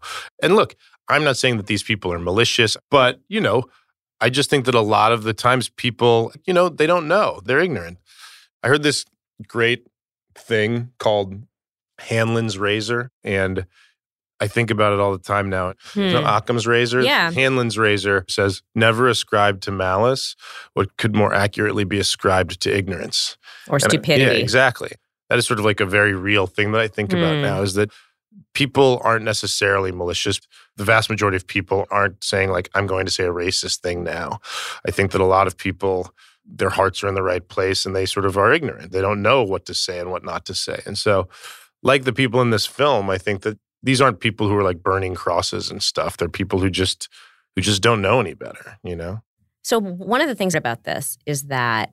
And 0.43 0.57
look, 0.57 0.75
I'm 1.09 1.23
not 1.23 1.37
saying 1.37 1.57
that 1.59 1.67
these 1.67 1.85
people 1.85 2.13
are 2.13 2.19
malicious, 2.19 2.77
but 2.91 3.21
you 3.29 3.41
know, 3.41 3.65
I 4.21 4.29
just 4.29 4.51
think 4.51 4.65
that 4.65 4.75
a 4.75 4.81
lot 4.81 5.13
of 5.13 5.23
the 5.23 5.33
times 5.33 5.69
people, 5.69 6.33
you 6.47 6.53
know, 6.53 6.69
they 6.69 6.87
don't 6.87 7.07
know. 7.07 7.41
They're 7.45 7.61
ignorant. 7.61 7.99
I 8.65 8.69
heard 8.69 8.83
this 8.83 9.05
great 9.47 9.87
thing 10.37 10.91
called 10.99 11.45
Hanlon's 12.01 12.59
razor 12.59 13.11
and 13.23 13.67
I 14.43 14.49
think 14.49 14.71
about 14.71 14.95
it 14.95 15.01
all 15.01 15.13
the 15.13 15.19
time 15.19 15.49
now. 15.51 15.75
Hmm. 15.93 16.01
You 16.01 16.13
know, 16.15 16.25
Occam's 16.25 16.67
razor. 16.67 17.03
Yeah. 17.03 17.31
Hanlon's 17.31 17.77
razor 17.79 18.25
says, 18.29 18.63
never 18.75 19.07
ascribe 19.09 19.61
to 19.63 19.71
malice 19.71 20.35
what 20.73 20.97
could 20.97 21.15
more 21.15 21.33
accurately 21.35 21.85
be 21.85 21.99
ascribed 22.01 22.61
to 22.63 22.75
ignorance. 22.77 23.37
or 23.69 23.77
And, 23.77 23.83
stupidity. 23.83 24.25
yeah, 24.25 24.31
exactly. 24.43 24.93
That 25.29 25.39
is 25.39 25.47
sort 25.47 25.59
of 25.61 25.65
like 25.67 25.79
a 25.81 25.87
very 25.87 26.15
real 26.15 26.47
thing 26.49 26.73
that 26.73 26.81
I 26.81 26.89
think 26.89 27.13
about 27.13 27.35
Hmm. 27.37 27.43
now 27.43 27.63
is 27.63 27.75
that 27.75 27.91
people 28.55 29.01
aren't 29.05 29.25
necessarily 29.25 29.93
malicious. 29.93 30.41
The 30.77 30.85
vast 30.85 31.11
majority 31.11 31.37
of 31.37 31.47
people 31.47 31.87
aren't 31.91 32.23
saying, 32.23 32.51
like, 32.51 32.71
I'm 32.75 32.87
going 32.87 33.07
to 33.07 33.13
say 33.13 33.25
a 33.25 33.33
racist 33.33 33.81
thing 33.81 34.05
now. 34.05 34.41
I 34.87 34.91
think 34.91 35.13
that 35.13 35.21
a 35.21 35.27
lot 35.27 35.47
of 35.47 35.57
people, 35.57 36.13
their 36.45 36.71
hearts 36.71 37.03
are 37.03 37.09
in 37.09 37.15
the 37.15 37.23
right 37.23 37.47
place 37.47 37.87
and 37.87 37.95
they 37.95 38.07
sort 38.07 38.27
of 38.27 38.37
are 38.37 38.53
ignorant. 38.53 38.93
They 38.93 39.01
don't 39.01 39.23
know 39.23 39.43
what 39.43 39.67
to 39.67 39.75
say 39.75 39.99
and 39.99 40.11
what 40.11 40.25
not 40.25 40.45
to 40.47 40.55
say. 40.55 40.83
And 40.87 40.97
so, 40.97 41.29
like 41.83 42.05
the 42.05 42.13
people 42.13 42.43
in 42.43 42.51
this 42.51 42.67
film, 42.67 43.09
I 43.09 43.19
think 43.19 43.43
that 43.43 43.59
these 43.83 44.01
aren't 44.01 44.21
people 44.21 44.49
who 44.49 44.57
are 44.57 44.63
like 44.63 44.83
burning 44.83 45.15
crosses 45.15 45.71
and 45.71 45.83
stuff. 45.83 46.17
They're 46.17 46.29
people 46.29 46.61
who 46.61 46.71
just 46.71 47.09
who 47.57 47.63
just 47.63 47.83
don't 47.83 48.03
know 48.03 48.21
any 48.21 48.35
better, 48.35 48.79
you 48.83 48.95
know? 48.95 49.23
So, 49.63 49.81
one 49.81 50.21
of 50.21 50.29
the 50.29 50.35
things 50.35 50.55
about 50.55 50.85
this 50.85 51.19
is 51.27 51.45
that 51.45 51.93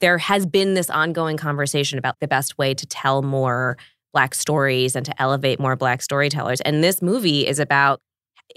there 0.00 0.18
has 0.18 0.46
been 0.46 0.74
this 0.74 0.90
ongoing 0.90 1.36
conversation 1.36 1.98
about 1.98 2.20
the 2.20 2.28
best 2.28 2.58
way 2.58 2.74
to 2.74 2.86
tell 2.86 3.22
more 3.22 3.76
Black 4.12 4.34
stories 4.34 4.96
and 4.96 5.06
to 5.06 5.22
elevate 5.22 5.60
more 5.60 5.76
Black 5.76 6.02
storytellers. 6.02 6.60
And 6.62 6.82
this 6.82 7.00
movie 7.00 7.46
is 7.46 7.58
about, 7.58 8.00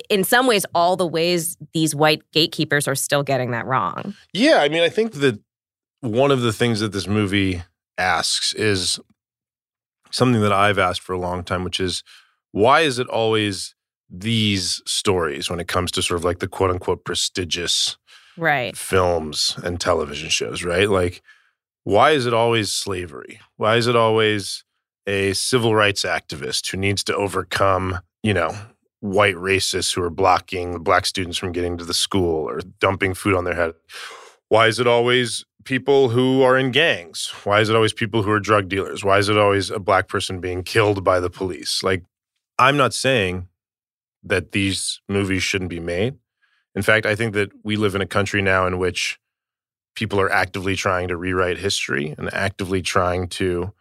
in 0.09 0.23
some 0.23 0.47
ways, 0.47 0.65
all 0.73 0.95
the 0.95 1.07
ways 1.07 1.57
these 1.73 1.93
white 1.93 2.21
gatekeepers 2.31 2.87
are 2.87 2.95
still 2.95 3.23
getting 3.23 3.51
that 3.51 3.65
wrong. 3.65 4.15
Yeah, 4.33 4.57
I 4.59 4.69
mean, 4.69 4.81
I 4.81 4.89
think 4.89 5.13
that 5.13 5.39
one 6.01 6.31
of 6.31 6.41
the 6.41 6.53
things 6.53 6.79
that 6.79 6.91
this 6.91 7.07
movie 7.07 7.63
asks 7.97 8.53
is 8.53 8.99
something 10.11 10.41
that 10.41 10.51
I've 10.53 10.79
asked 10.79 11.01
for 11.01 11.13
a 11.13 11.19
long 11.19 11.43
time, 11.43 11.63
which 11.63 11.79
is 11.79 12.03
why 12.51 12.81
is 12.81 12.99
it 12.99 13.07
always 13.07 13.75
these 14.09 14.81
stories 14.85 15.49
when 15.49 15.59
it 15.59 15.67
comes 15.67 15.91
to 15.91 16.01
sort 16.03 16.19
of 16.19 16.23
like 16.25 16.39
the 16.39 16.47
quote 16.47 16.69
unquote 16.69 17.03
prestigious 17.03 17.97
Right. 18.37 18.75
films 18.75 19.55
and 19.63 19.79
television 19.79 20.29
shows, 20.29 20.63
right? 20.63 20.89
Like, 20.89 21.21
why 21.83 22.11
is 22.11 22.25
it 22.25 22.33
always 22.33 22.71
slavery? 22.71 23.39
Why 23.57 23.75
is 23.77 23.87
it 23.87 23.95
always 23.95 24.62
a 25.07 25.33
civil 25.33 25.75
rights 25.75 26.03
activist 26.03 26.69
who 26.69 26.77
needs 26.77 27.03
to 27.05 27.15
overcome, 27.15 27.99
you 28.21 28.33
know, 28.33 28.55
white 28.99 29.35
racists 29.35 29.93
who 29.93 30.01
are 30.01 30.09
blocking 30.09 30.79
black 30.79 31.05
students 31.05 31.37
from 31.37 31.51
getting 31.51 31.77
to 31.77 31.85
the 31.85 31.93
school 31.93 32.47
or 32.49 32.61
dumping 32.79 33.13
food 33.13 33.35
on 33.35 33.43
their 33.43 33.55
head? 33.55 33.73
Why 34.49 34.67
is 34.67 34.79
it 34.79 34.87
always 34.87 35.45
people 35.65 36.09
who 36.09 36.41
are 36.41 36.57
in 36.57 36.71
gangs? 36.71 37.33
Why 37.43 37.59
is 37.59 37.69
it 37.69 37.75
always 37.75 37.93
people 37.93 38.23
who 38.23 38.31
are 38.31 38.39
drug 38.39 38.69
dealers? 38.69 39.03
Why 39.03 39.17
is 39.17 39.29
it 39.29 39.37
always 39.37 39.69
a 39.69 39.79
black 39.79 40.07
person 40.07 40.39
being 40.39 40.63
killed 40.63 41.03
by 41.03 41.19
the 41.19 41.29
police? 41.29 41.83
Like, 41.83 42.03
I'm 42.59 42.77
not 42.77 42.93
saying 42.93 43.47
that 44.23 44.51
these 44.51 45.01
movies 45.09 45.43
shouldn't 45.43 45.69
be 45.69 45.79
made. 45.79 46.15
In 46.75 46.81
fact, 46.81 47.05
I 47.05 47.15
think 47.15 47.33
that 47.33 47.51
we 47.63 47.75
live 47.75 47.95
in 47.95 48.01
a 48.01 48.07
country 48.07 48.41
now 48.41 48.65
in 48.65 48.77
which 48.77 49.19
people 49.95 50.19
are 50.19 50.31
actively 50.31 50.75
trying 50.75 51.07
to 51.07 51.17
rewrite 51.17 51.57
history 51.57 52.15
and 52.17 52.33
actively 52.33 52.81
trying 52.81 53.27
to 53.27 53.73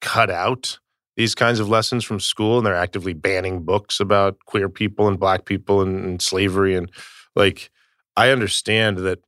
cut 0.00 0.30
out 0.30 0.78
these 1.16 1.34
kinds 1.34 1.58
of 1.60 1.68
lessons 1.68 2.04
from 2.04 2.20
school. 2.20 2.58
And 2.58 2.66
they're 2.66 2.74
actively 2.74 3.12
banning 3.12 3.62
books 3.64 3.98
about 4.00 4.38
queer 4.46 4.68
people 4.68 5.08
and 5.08 5.18
black 5.18 5.44
people 5.44 5.80
and, 5.82 6.04
and 6.04 6.22
slavery. 6.22 6.76
And 6.76 6.90
like, 7.34 7.70
I 8.16 8.30
understand 8.30 8.98
that 8.98 9.18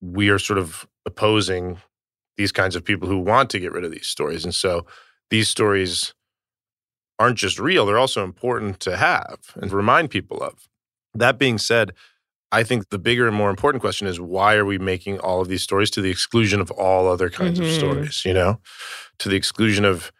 we 0.00 0.28
are 0.28 0.38
sort 0.38 0.58
of 0.58 0.86
opposing 1.06 1.78
these 2.36 2.52
kinds 2.52 2.76
of 2.76 2.84
people 2.84 3.08
who 3.08 3.18
want 3.18 3.50
to 3.50 3.60
get 3.60 3.72
rid 3.72 3.84
of 3.84 3.92
these 3.92 4.06
stories. 4.06 4.44
And 4.44 4.54
so 4.54 4.86
these 5.30 5.48
stories 5.48 6.14
aren't 7.18 7.38
just 7.38 7.58
real, 7.58 7.86
they're 7.86 7.98
also 7.98 8.24
important 8.24 8.80
to 8.80 8.96
have 8.96 9.38
and 9.54 9.70
remind 9.72 10.10
people 10.10 10.42
of. 10.42 10.68
That 11.14 11.38
being 11.38 11.58
said, 11.58 11.92
I 12.50 12.64
think 12.64 12.88
the 12.90 12.98
bigger 12.98 13.26
and 13.28 13.36
more 13.36 13.50
important 13.50 13.80
question 13.80 14.06
is 14.06 14.18
why 14.20 14.56
are 14.56 14.64
we 14.64 14.78
making 14.78 15.18
all 15.20 15.40
of 15.40 15.48
these 15.48 15.62
stories 15.62 15.90
to 15.90 16.00
the 16.02 16.10
exclusion 16.10 16.60
of 16.60 16.70
all 16.72 17.08
other 17.08 17.30
kinds 17.30 17.58
Mhm. 17.60 17.62
of 17.66 17.70
stories, 17.70 18.24
you 18.24 18.34
know? 18.34 18.60
To 19.22 19.28
the 19.28 19.36
exclusion 19.36 19.84
of 19.84 20.12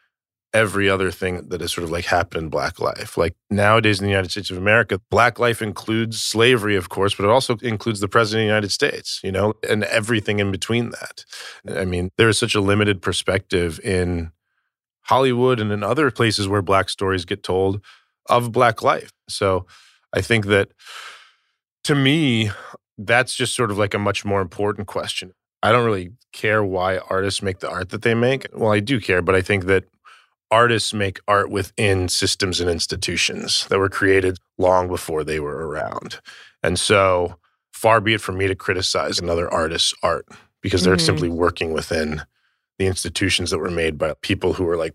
every 0.55 0.89
other 0.89 1.11
thing 1.11 1.49
that 1.49 1.61
has 1.61 1.73
sort 1.73 1.85
of 1.85 1.91
like 1.91 2.05
happened 2.05 2.45
in 2.45 2.49
black 2.51 2.79
life. 2.79 3.17
Like 3.17 3.35
nowadays 3.51 4.01
in 4.01 4.05
the 4.05 4.11
United 4.11 4.31
States 4.31 4.51
of 4.51 4.59
America, 4.59 5.01
black 5.11 5.39
life 5.39 5.63
includes 5.63 6.23
slavery, 6.23 6.77
of 6.77 6.89
course, 6.89 7.15
but 7.15 7.25
it 7.25 7.31
also 7.31 7.57
includes 7.63 8.01
the 8.01 8.09
president 8.09 8.43
of 8.43 8.45
the 8.45 8.55
United 8.55 8.71
States, 8.71 9.21
you 9.25 9.33
know, 9.33 9.55
and 9.69 9.85
everything 9.85 10.41
in 10.41 10.53
between 10.53 10.91
that. 10.91 11.25
I 11.67 11.85
mean, 11.85 12.11
there 12.19 12.29
is 12.29 12.39
such 12.39 12.55
a 12.55 12.61
limited 12.61 13.01
perspective 13.01 13.81
in 13.83 14.31
Hollywood 15.03 15.59
and 15.59 15.73
in 15.73 15.83
other 15.83 16.11
places 16.11 16.49
where 16.49 16.63
black 16.63 16.91
stories 16.91 17.25
get 17.25 17.43
told 17.43 17.81
of 18.29 18.53
black 18.53 18.83
life. 18.83 19.11
So 19.29 19.67
I 20.13 20.21
think 20.21 20.47
that 20.47 20.73
to 21.85 21.95
me, 21.95 22.51
that's 22.99 23.35
just 23.35 23.57
sort 23.57 23.71
of 23.71 23.79
like 23.79 23.95
a 23.95 23.99
much 23.99 24.25
more 24.25 24.41
important 24.41 24.87
question. 24.87 25.33
I 25.63 25.73
don't 25.73 25.85
really 25.85 26.11
care 26.33 26.65
why 26.65 26.99
artists 26.99 27.43
make 27.43 27.61
the 27.61 27.71
art 27.71 27.91
that 27.91 28.03
they 28.03 28.15
make. 28.15 28.47
Well, 28.53 28.73
I 28.73 28.81
do 28.81 29.01
care, 29.01 29.23
but 29.23 29.35
I 29.35 29.43
think 29.43 29.67
that 29.67 29.85
artists 30.51 30.93
make 30.93 31.21
art 31.29 31.51
within 31.51 32.09
systems 32.09 32.61
and 32.61 32.69
institutions 32.69 33.67
that 33.69 33.79
were 33.79 33.89
created 33.89 34.39
long 34.59 34.89
before 34.89 35.25
they 35.25 35.41
were 35.41 35.67
around. 35.69 36.21
And 36.63 36.79
so 36.79 37.37
far 37.73 38.01
be 38.01 38.15
it 38.15 38.21
from 38.21 38.37
me 38.39 38.47
to 38.49 38.55
criticize 38.55 39.19
another 39.19 39.53
artist's 39.53 39.95
art 40.03 40.27
because 40.61 40.85
they're 40.85 40.97
Mhm. 40.97 41.01
simply 41.01 41.29
working 41.29 41.73
within 41.73 42.23
the 42.79 42.87
institutions 42.87 43.51
that 43.51 43.59
were 43.59 43.71
made 43.71 43.99
by 43.99 44.15
people 44.23 44.55
who 44.55 44.65
were 44.65 44.77
like 44.77 44.95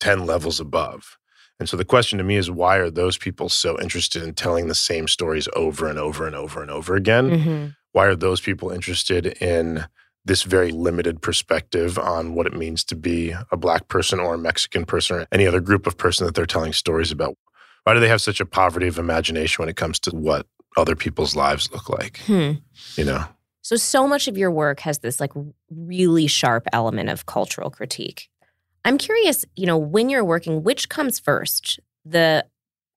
10 0.00 0.24
levels 0.26 0.60
above. 0.60 1.16
And 1.58 1.68
so 1.68 1.76
the 1.76 1.84
question 1.84 2.18
to 2.18 2.24
me 2.24 2.36
is 2.36 2.50
why 2.50 2.76
are 2.76 2.90
those 2.90 3.16
people 3.18 3.48
so 3.48 3.80
interested 3.80 4.22
in 4.22 4.34
telling 4.34 4.68
the 4.68 4.74
same 4.74 5.06
stories 5.08 5.48
over 5.54 5.86
and 5.86 5.98
over 5.98 6.26
and 6.26 6.34
over 6.34 6.60
and 6.62 6.70
over 6.70 6.96
again? 6.96 7.30
Mhm. 7.30 7.76
Why 7.92 8.06
are 8.06 8.16
those 8.16 8.40
people 8.40 8.70
interested 8.70 9.26
in 9.40 9.86
this 10.24 10.42
very 10.42 10.70
limited 10.70 11.20
perspective 11.20 11.98
on 11.98 12.34
what 12.34 12.46
it 12.46 12.54
means 12.54 12.84
to 12.84 12.96
be 12.96 13.34
a 13.50 13.56
black 13.56 13.88
person 13.88 14.20
or 14.20 14.34
a 14.34 14.38
Mexican 14.38 14.84
person 14.84 15.16
or 15.16 15.26
any 15.32 15.46
other 15.46 15.60
group 15.60 15.86
of 15.86 15.96
person 15.96 16.26
that 16.26 16.34
they're 16.34 16.46
telling 16.46 16.72
stories 16.72 17.10
about? 17.10 17.36
Why 17.84 17.94
do 17.94 18.00
they 18.00 18.08
have 18.08 18.20
such 18.20 18.40
a 18.40 18.46
poverty 18.46 18.86
of 18.86 18.98
imagination 18.98 19.62
when 19.62 19.68
it 19.68 19.76
comes 19.76 19.98
to 20.00 20.10
what 20.10 20.46
other 20.76 20.94
people's 20.94 21.34
lives 21.34 21.70
look 21.72 21.88
like? 21.88 22.18
Hmm. 22.18 22.52
You 22.96 23.04
know? 23.04 23.24
So, 23.62 23.76
so 23.76 24.06
much 24.06 24.28
of 24.28 24.38
your 24.38 24.50
work 24.50 24.80
has 24.80 25.00
this 25.00 25.20
like 25.20 25.32
really 25.70 26.26
sharp 26.26 26.66
element 26.72 27.08
of 27.08 27.26
cultural 27.26 27.70
critique. 27.70 28.28
I'm 28.84 28.98
curious, 28.98 29.44
you 29.56 29.66
know, 29.66 29.78
when 29.78 30.08
you're 30.08 30.24
working, 30.24 30.62
which 30.62 30.88
comes 30.88 31.20
first, 31.20 31.78
the 32.04 32.44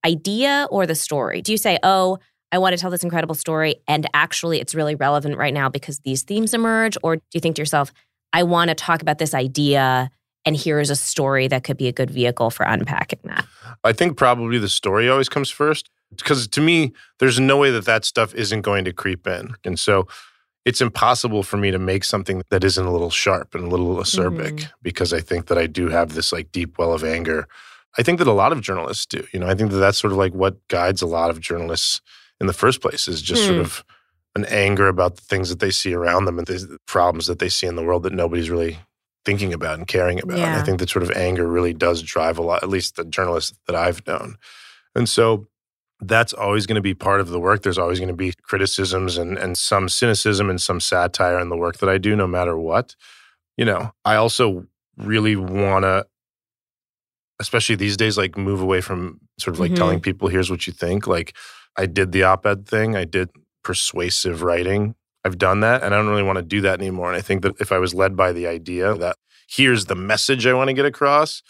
idea 0.05 0.67
or 0.69 0.85
the 0.85 0.95
story? 0.95 1.41
Do 1.41 1.51
you 1.51 1.57
say, 1.57 1.79
oh, 1.83 2.19
I 2.55 2.57
want 2.57 2.71
to 2.73 2.77
tell 2.79 2.89
this 2.89 3.03
incredible 3.03 3.35
story, 3.35 3.75
and 3.85 4.07
actually 4.13 4.61
it's 4.61 4.73
really 4.73 4.95
relevant 4.95 5.35
right 5.37 5.53
now 5.53 5.67
because 5.67 5.99
these 5.99 6.21
themes 6.23 6.53
emerge? 6.53 6.97
Or 7.03 7.17
do 7.17 7.21
you 7.33 7.41
think 7.41 7.57
to 7.57 7.61
yourself, 7.61 7.91
I 8.31 8.43
want 8.43 8.69
to 8.69 8.75
talk 8.75 9.01
about 9.01 9.17
this 9.17 9.33
idea, 9.33 10.09
and 10.45 10.55
here's 10.55 10.89
a 10.89 10.95
story 10.95 11.49
that 11.49 11.65
could 11.65 11.75
be 11.75 11.89
a 11.89 11.91
good 11.91 12.09
vehicle 12.09 12.49
for 12.51 12.63
unpacking 12.65 13.19
that? 13.25 13.45
I 13.83 13.91
think 13.91 14.15
probably 14.15 14.57
the 14.57 14.69
story 14.69 15.09
always 15.09 15.27
comes 15.27 15.49
first 15.49 15.89
because 16.15 16.47
to 16.47 16.61
me, 16.61 16.93
there's 17.19 17.41
no 17.41 17.57
way 17.57 17.71
that 17.71 17.83
that 17.83 18.05
stuff 18.05 18.33
isn't 18.35 18.61
going 18.61 18.85
to 18.85 18.93
creep 18.93 19.27
in. 19.27 19.53
And 19.65 19.77
so, 19.77 20.07
it's 20.63 20.79
impossible 20.81 21.43
for 21.43 21.57
me 21.57 21.71
to 21.71 21.77
make 21.77 22.05
something 22.05 22.41
that 22.51 22.63
isn't 22.63 22.85
a 22.85 22.91
little 22.91 23.11
sharp 23.11 23.53
and 23.53 23.65
a 23.65 23.67
little 23.67 23.97
acerbic 23.97 24.59
Mhm. 24.59 24.71
because 24.81 25.11
I 25.13 25.19
think 25.19 25.45
that 25.47 25.57
I 25.57 25.67
do 25.67 25.89
have 25.89 26.15
this 26.15 26.31
like 26.31 26.51
deep 26.53 26.77
well 26.79 26.93
of 26.93 27.03
anger. 27.03 27.47
I 27.99 28.01
think 28.01 28.17
that 28.19 28.27
a 28.27 28.31
lot 28.31 28.51
of 28.53 28.61
journalists 28.61 29.05
do. 29.05 29.27
You 29.33 29.39
know, 29.41 29.47
I 29.47 29.55
think 29.55 29.71
that 29.71 29.77
that's 29.77 29.97
sort 29.99 30.11
of 30.13 30.17
like 30.17 30.33
what 30.33 30.55
guides 30.69 31.01
a 31.03 31.05
lot 31.05 31.29
of 31.29 31.39
journalists 31.39 32.01
in 32.39 32.47
the 32.47 32.53
first 32.53 32.81
place 32.81 33.07
is 33.07 33.21
just 33.21 33.43
sort 33.43 33.55
Hmm. 33.55 33.61
of 33.61 33.83
an 34.35 34.45
anger 34.45 34.87
about 34.89 35.15
the 35.15 35.21
things 35.21 35.49
that 35.49 35.59
they 35.59 35.71
see 35.71 35.93
around 35.93 36.25
them 36.25 36.37
and 36.37 36.45
the 36.47 36.77
problems 36.87 37.27
that 37.27 37.39
they 37.39 37.47
see 37.49 37.67
in 37.67 37.75
the 37.77 37.83
world 37.83 38.03
that 38.03 38.11
nobody's 38.13 38.49
really 38.49 38.79
thinking 39.23 39.53
about 39.53 39.77
and 39.77 39.87
caring 39.87 40.21
about. 40.21 40.37
And 40.39 40.55
I 40.55 40.61
think 40.63 40.79
that 40.79 40.89
sort 40.89 41.03
of 41.03 41.11
anger 41.11 41.47
really 41.47 41.73
does 41.73 42.01
drive 42.03 42.37
a 42.37 42.41
lot, 42.43 42.61
at 42.61 42.69
least 42.69 42.97
the 42.97 43.05
journalists 43.05 43.57
that 43.67 43.75
I've 43.75 44.05
known. 44.05 44.35
And 44.93 45.07
so 45.09 45.47
that's 46.01 46.33
always 46.33 46.65
going 46.67 46.75
to 46.75 46.81
be 46.81 46.93
part 46.93 47.21
of 47.21 47.29
the 47.29 47.39
work. 47.39 47.61
There's 47.63 47.77
always 47.77 47.99
going 47.99 48.09
to 48.09 48.13
be 48.13 48.33
criticisms 48.43 49.17
and, 49.17 49.37
and 49.37 49.57
some 49.57 49.87
cynicism 49.87 50.49
and 50.49 50.61
some 50.61 50.81
satire 50.81 51.39
in 51.39 51.47
the 51.49 51.55
work 51.57 51.77
that 51.77 51.89
I 51.89 51.97
do, 51.97 52.15
no 52.15 52.27
matter 52.27 52.57
what. 52.57 52.95
You 53.57 53.63
know, 53.63 53.93
I 54.03 54.15
also 54.15 54.67
really 54.97 55.37
want 55.37 55.83
to, 55.83 56.05
especially 57.39 57.75
these 57.75 57.97
days, 57.97 58.17
like 58.17 58.37
move 58.37 58.61
away 58.61 58.81
from 58.81 59.19
sort 59.39 59.55
of 59.55 59.59
like 59.59 59.71
Mhm. 59.71 59.75
telling 59.77 59.99
people, 60.01 60.27
here's 60.27 60.49
what 60.51 60.67
you 60.67 60.73
think. 60.73 61.07
Like 61.07 61.35
I 61.77 61.85
did 61.85 62.11
the 62.11 62.23
op 62.23 62.45
ed 62.45 62.67
thing, 62.67 62.95
I 62.95 63.05
did 63.05 63.29
persuasive 63.63 64.43
writing. 64.43 64.95
I've 65.23 65.37
done 65.37 65.61
that 65.61 65.81
and 65.83 65.93
I 65.93 65.97
don't 65.97 66.07
really 66.07 66.23
want 66.23 66.37
to 66.37 66.43
do 66.43 66.61
that 66.61 66.79
anymore. 66.79 67.07
And 67.07 67.17
I 67.17 67.21
think 67.21 67.41
that 67.41 67.55
if 67.59 67.71
I 67.71 67.79
was 67.79 67.95
led 67.95 68.15
by 68.15 68.31
the 68.31 68.47
idea 68.47 68.93
that 68.93 69.17
here's 69.47 69.85
the 69.85 69.95
message 69.95 70.45
I 70.45 70.53
want 70.53 70.67
to 70.67 70.73
get 70.73 70.85
across, 70.85 71.41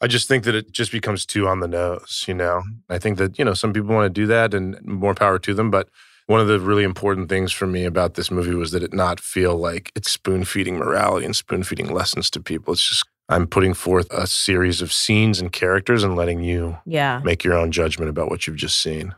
I 0.00 0.08
just 0.08 0.28
think 0.28 0.44
that 0.44 0.54
it 0.54 0.72
just 0.72 0.92
becomes 0.92 1.24
too 1.24 1.46
on 1.46 1.60
the 1.60 1.68
nose, 1.68 2.24
you 2.26 2.34
know? 2.34 2.62
I 2.88 2.98
think 2.98 3.18
that, 3.18 3.38
you 3.38 3.44
know, 3.44 3.54
some 3.54 3.72
people 3.72 3.94
want 3.94 4.12
to 4.12 4.20
do 4.20 4.26
that 4.26 4.54
and 4.54 4.80
more 4.84 5.14
power 5.14 5.38
to 5.38 5.54
them. 5.54 5.70
But 5.70 5.88
one 6.26 6.40
of 6.40 6.48
the 6.48 6.60
really 6.60 6.84
important 6.84 7.28
things 7.28 7.52
for 7.52 7.66
me 7.66 7.84
about 7.84 8.14
this 8.14 8.30
movie 8.30 8.54
was 8.54 8.72
that 8.72 8.82
it 8.82 8.92
not 8.92 9.18
feel 9.18 9.56
like 9.56 9.90
it's 9.94 10.10
spoon 10.10 10.44
feeding 10.44 10.76
morality 10.76 11.24
and 11.24 11.34
spoon 11.34 11.62
feeding 11.62 11.92
lessons 11.92 12.28
to 12.30 12.40
people. 12.40 12.74
It's 12.74 12.88
just, 12.88 13.04
I'm 13.30 13.46
putting 13.46 13.74
forth 13.74 14.10
a 14.10 14.26
series 14.26 14.80
of 14.80 14.90
scenes 14.92 15.38
and 15.40 15.52
characters 15.52 16.02
and 16.02 16.16
letting 16.16 16.42
you 16.42 16.78
Yeah. 16.86 17.20
make 17.24 17.44
your 17.44 17.54
own 17.54 17.70
judgment 17.72 18.08
about 18.08 18.30
what 18.30 18.46
you've 18.46 18.56
just 18.56 18.80
seen. 18.80 19.14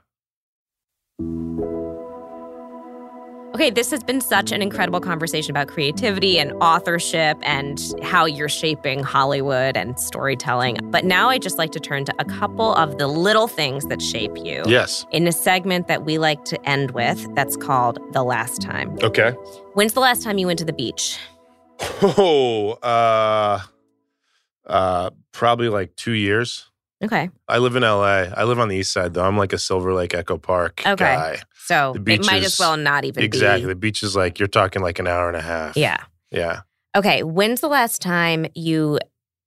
Okay, 3.55 3.69
this 3.71 3.91
has 3.91 4.03
been 4.03 4.21
such 4.21 4.53
an 4.53 4.63
incredible 4.63 5.01
conversation 5.01 5.51
about 5.51 5.69
creativity 5.69 6.39
and 6.39 6.53
authorship 6.63 7.37
and 7.43 7.81
how 8.03 8.25
you're 8.25 8.49
shaping 8.49 9.03
Hollywood 9.03 9.77
and 9.77 9.99
storytelling. 10.01 10.79
But 10.85 11.05
now 11.05 11.29
I 11.29 11.39
just 11.39 11.59
like 11.59 11.71
to 11.73 11.81
turn 11.81 12.05
to 12.07 12.15
a 12.19 12.25
couple 12.25 12.75
of 12.75 12.99
the 12.99 13.07
little 13.07 13.49
things 13.49 13.85
that 13.87 14.01
shape 14.01 14.33
you. 14.37 14.63
Yes. 14.67 15.05
In 15.13 15.27
a 15.27 15.33
segment 15.33 15.89
that 15.89 16.05
we 16.05 16.17
like 16.19 16.45
to 16.47 16.69
end 16.69 16.93
with 16.93 17.27
that's 17.35 17.57
called 17.57 17.99
The 18.13 18.23
Last 18.23 18.63
Time. 18.63 18.97
Okay. 19.03 19.33
When's 19.75 19.93
the 19.93 20.01
last 20.01 20.23
time 20.23 20.39
you 20.39 20.47
went 20.47 20.59
to 20.61 20.65
the 20.65 20.73
beach? 20.73 21.19
Oh, 22.03 22.73
uh, 22.83 23.61
uh, 24.71 25.11
probably 25.33 25.69
like 25.69 25.95
two 25.97 26.13
years. 26.13 26.67
Okay. 27.03 27.31
I 27.49 27.59
live 27.59 27.77
in 27.77 27.83
LA. 27.83 28.27
I 28.37 28.45
live 28.45 28.59
on 28.59 28.69
the 28.69 28.77
east 28.77 28.93
side, 28.93 29.15
though. 29.15 29.25
I'm 29.25 29.39
like 29.39 29.53
a 29.55 29.59
Silver 29.59 29.95
Lake 29.95 30.15
Echo 30.15 30.37
Park 30.37 30.83
Okay. 30.87 31.05
guy. 31.05 31.39
So 31.65 31.93
The 31.95 32.01
it 32.01 32.05
beach 32.05 32.27
might 32.27 32.43
is- 32.43 32.55
as 32.55 32.59
well 32.59 32.77
not 32.77 33.05
even 33.05 33.21
be. 33.21 33.25
Exactly. 33.25 33.63
be. 33.63 33.69
The 33.69 33.75
beach 33.77 34.03
is 34.03 34.15
like, 34.15 34.39
you're 34.39 34.49
talking 34.49 34.83
like 34.83 34.99
an 34.99 35.07
hour 35.07 35.27
and 35.29 35.37
a 35.37 35.41
half. 35.41 35.77
Yeah. 35.77 35.97
Yeah. 36.31 36.61
Okay. 36.95 37.23
When's 37.23 37.61
the 37.63 37.69
last 37.69 38.03
time 38.03 38.47
you 38.55 38.99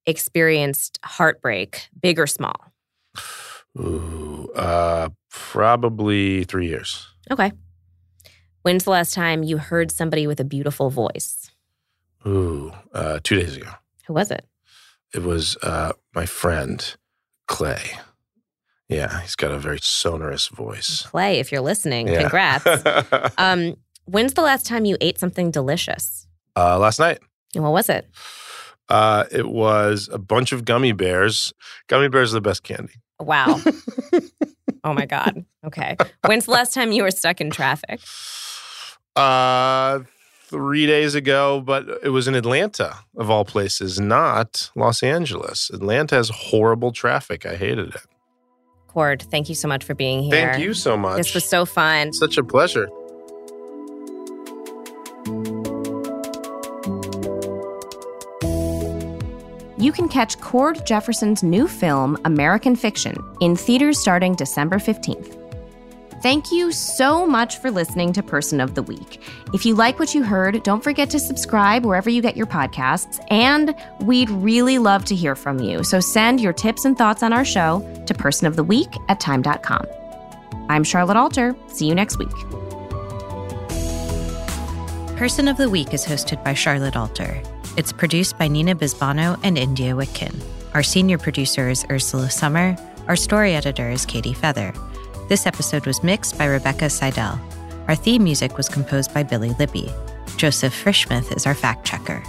experienced 0.07 0.99
heartbreak, 1.05 1.87
big 2.01 2.19
or 2.19 2.25
small? 2.27 2.55
Ooh, 3.79 4.49
uh, 4.55 5.09
probably 5.29 6.43
three 6.45 6.67
years. 6.67 7.07
Okay. 7.31 7.51
When's 8.63 8.83
the 8.85 8.91
last 8.91 9.13
time 9.13 9.43
you 9.43 9.57
heard 9.57 9.91
somebody 9.91 10.25
with 10.27 10.39
a 10.39 10.43
beautiful 10.43 10.89
voice? 10.89 11.51
Ooh, 12.25 12.71
uh, 12.93 13.19
two 13.23 13.35
days 13.39 13.57
ago. 13.57 13.69
Who 14.07 14.13
was 14.13 14.31
it? 14.31 14.45
It 15.13 15.23
was 15.23 15.57
uh, 15.61 15.93
my 16.15 16.25
friend, 16.25 16.95
Clay. 17.47 17.91
Yeah, 18.89 19.21
he's 19.21 19.35
got 19.35 19.51
a 19.51 19.59
very 19.59 19.79
sonorous 19.81 20.47
voice. 20.47 21.03
Clay, 21.03 21.39
if 21.39 21.51
you're 21.51 21.61
listening, 21.61 22.07
Yeah. 22.07 22.21
congrats. 22.21 22.65
um, 23.37 23.75
when's 24.05 24.33
the 24.33 24.41
last 24.41 24.65
time 24.65 24.85
you 24.85 24.97
ate 25.01 25.19
something 25.19 25.51
delicious? 25.51 26.27
uh, 26.55 26.77
last 26.77 26.99
night, 26.99 27.19
And 27.55 27.63
what 27.63 27.73
was 27.73 27.89
it? 27.89 28.07
uh, 28.89 29.23
it 29.31 29.47
was 29.47 30.09
a 30.11 30.19
bunch 30.19 30.51
of 30.51 30.65
gummy 30.65 30.91
bears. 30.91 31.53
Gummy 31.87 32.09
bears 32.09 32.33
are 32.33 32.37
the 32.37 32.41
best 32.41 32.63
candy. 32.63 32.95
Wow. 33.19 33.59
oh 34.83 34.93
my 34.93 35.05
God. 35.05 35.45
Okay. 35.65 35.95
When's 36.25 36.45
the 36.45 36.51
last 36.51 36.73
time 36.73 36.91
you 36.91 37.03
were 37.03 37.11
stuck 37.11 37.39
in 37.41 37.49
traffic? 37.49 38.01
Uh, 39.15 39.99
three 40.53 40.85
days 40.85 41.15
ago, 41.15 41.59
but 41.61 41.83
it 42.03 42.09
was 42.09 42.27
in 42.27 42.35
Atlanta, 42.35 42.99
of 43.17 43.27
all 43.27 43.43
places, 43.43 43.99
not 43.99 44.69
Los 44.75 45.01
Angeles. 45.01 45.71
Atlanta 45.73 46.13
has 46.13 46.29
horrible 46.29 46.91
traffic. 46.91 47.43
I 47.43 47.55
hated 47.55 47.95
it. 47.95 48.01
Cord, 48.85 49.23
thank 49.31 49.49
you 49.49 49.55
so 49.55 49.67
much 49.67 49.83
for 49.83 49.95
being 49.95 50.21
here. 50.21 50.51
Thank 50.51 50.63
you 50.63 50.75
so 50.75 50.95
much. 50.95 51.17
This 51.17 51.33
was 51.33 51.43
so 51.43 51.65
fun. 51.65 52.13
such 52.13 52.37
a 52.37 52.43
pleasure. 52.43 52.87
You 59.79 59.91
can 59.91 60.07
catch 60.07 60.39
Cord 60.39 60.85
Jefferson's 60.85 61.41
new 61.41 61.67
film, 61.67 62.15
American 62.25 62.75
Fiction, 62.75 63.15
in 63.41 63.55
theaters 63.55 63.97
starting 63.97 64.35
December 64.35 64.75
15th. 64.75 65.42
Thank 66.23 66.53
you 66.53 66.71
so 66.71 67.27
much 67.27 67.57
for 67.57 67.69
listening 67.69 68.13
to 68.13 68.23
Person 68.23 68.61
of 68.61 68.75
the 68.75 68.81
Week. 68.81 69.21
If 69.53 69.65
you 69.65 69.75
like 69.75 69.99
what 69.99 70.15
you 70.15 70.23
heard, 70.23 70.63
don't 70.63 70.81
forget 70.81 71.09
to 71.09 71.19
subscribe 71.19 71.83
wherever 71.83 72.09
you 72.09 72.21
get 72.21 72.37
your 72.37 72.45
podcasts, 72.45 73.19
and 73.29 73.75
we'd 73.99 74.29
really 74.29 74.79
love 74.79 75.03
to 75.03 75.15
hear 75.15 75.35
from 75.35 75.59
you. 75.59 75.83
So 75.83 75.99
send 75.99 76.39
your 76.39 76.53
tips 76.53 76.85
and 76.85 76.97
thoughts 76.97 77.23
on 77.23 77.33
our 77.33 77.43
show 77.43 77.81
to 78.05 78.13
personoftheweek 78.13 79.03
at 79.09 79.19
time.com. 79.19 79.85
I'm 80.69 80.85
Charlotte 80.85 81.17
Alter. 81.17 81.57
See 81.67 81.87
you 81.87 81.93
next 81.93 82.17
week. 82.17 82.31
Person 85.17 85.49
of 85.49 85.57
the 85.57 85.69
Week 85.69 85.93
is 85.93 86.05
hosted 86.05 86.41
by 86.41 86.53
Charlotte 86.53 86.95
Alter. 86.95 87.43
It's 87.75 87.91
produced 87.91 88.37
by 88.37 88.47
Nina 88.47 88.75
Bisbano 88.75 89.37
and 89.43 89.57
India 89.57 89.93
Witkin. 89.93 90.41
Our 90.73 90.83
senior 90.83 91.17
producer 91.17 91.67
is 91.67 91.85
Ursula 91.89 92.29
Summer. 92.29 92.77
Our 93.09 93.17
story 93.17 93.55
editor 93.55 93.89
is 93.89 94.05
Katie 94.05 94.33
Feather. 94.33 94.73
This 95.29 95.47
episode 95.47 95.85
was 95.85 96.03
mixed 96.03 96.37
by 96.37 96.45
Rebecca 96.45 96.89
Seidel. 96.89 97.39
Our 97.87 97.95
theme 97.95 98.25
music 98.25 98.57
was 98.57 98.67
composed 98.67 99.13
by 99.13 99.23
Billy 99.23 99.51
Libby. 99.57 99.89
Joseph 100.35 100.73
Frischmuth 100.73 101.35
is 101.35 101.45
our 101.45 101.55
fact 101.55 101.85
checker. 101.87 102.21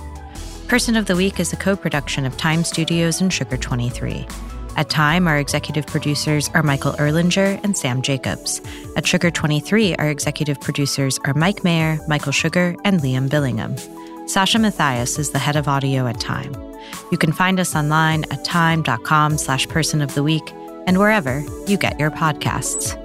Person 0.68 0.94
of 0.94 1.06
the 1.06 1.16
Week 1.16 1.40
is 1.40 1.52
a 1.52 1.56
co 1.56 1.74
production 1.74 2.24
of 2.24 2.36
Time 2.36 2.62
Studios 2.62 3.20
and 3.20 3.32
Sugar 3.32 3.56
23. 3.56 4.24
At 4.76 4.90
Time, 4.90 5.26
our 5.26 5.38
executive 5.38 5.86
producers 5.86 6.48
are 6.54 6.62
Michael 6.62 6.92
Erlinger 6.92 7.60
and 7.64 7.76
Sam 7.76 8.00
Jacobs. 8.00 8.60
At 8.96 9.06
Sugar 9.06 9.30
23, 9.30 9.96
our 9.96 10.08
executive 10.08 10.60
producers 10.60 11.18
are 11.24 11.34
Mike 11.34 11.64
Mayer, 11.64 11.98
Michael 12.06 12.32
Sugar, 12.32 12.76
and 12.84 13.00
Liam 13.00 13.28
Billingham. 13.28 13.76
Sasha 14.30 14.60
Matthias 14.60 15.18
is 15.18 15.30
the 15.30 15.40
head 15.40 15.56
of 15.56 15.66
audio 15.66 16.06
at 16.06 16.20
Time. 16.20 16.54
You 17.10 17.18
can 17.18 17.32
find 17.32 17.58
us 17.58 17.74
online 17.74 18.24
at 18.30 18.44
time.com 18.44 19.36
slash 19.36 19.68
person 19.68 20.00
of 20.00 20.14
the 20.14 20.22
week 20.22 20.52
and 20.86 20.98
wherever 20.98 21.44
you 21.66 21.76
get 21.76 21.98
your 21.98 22.10
podcasts. 22.10 23.03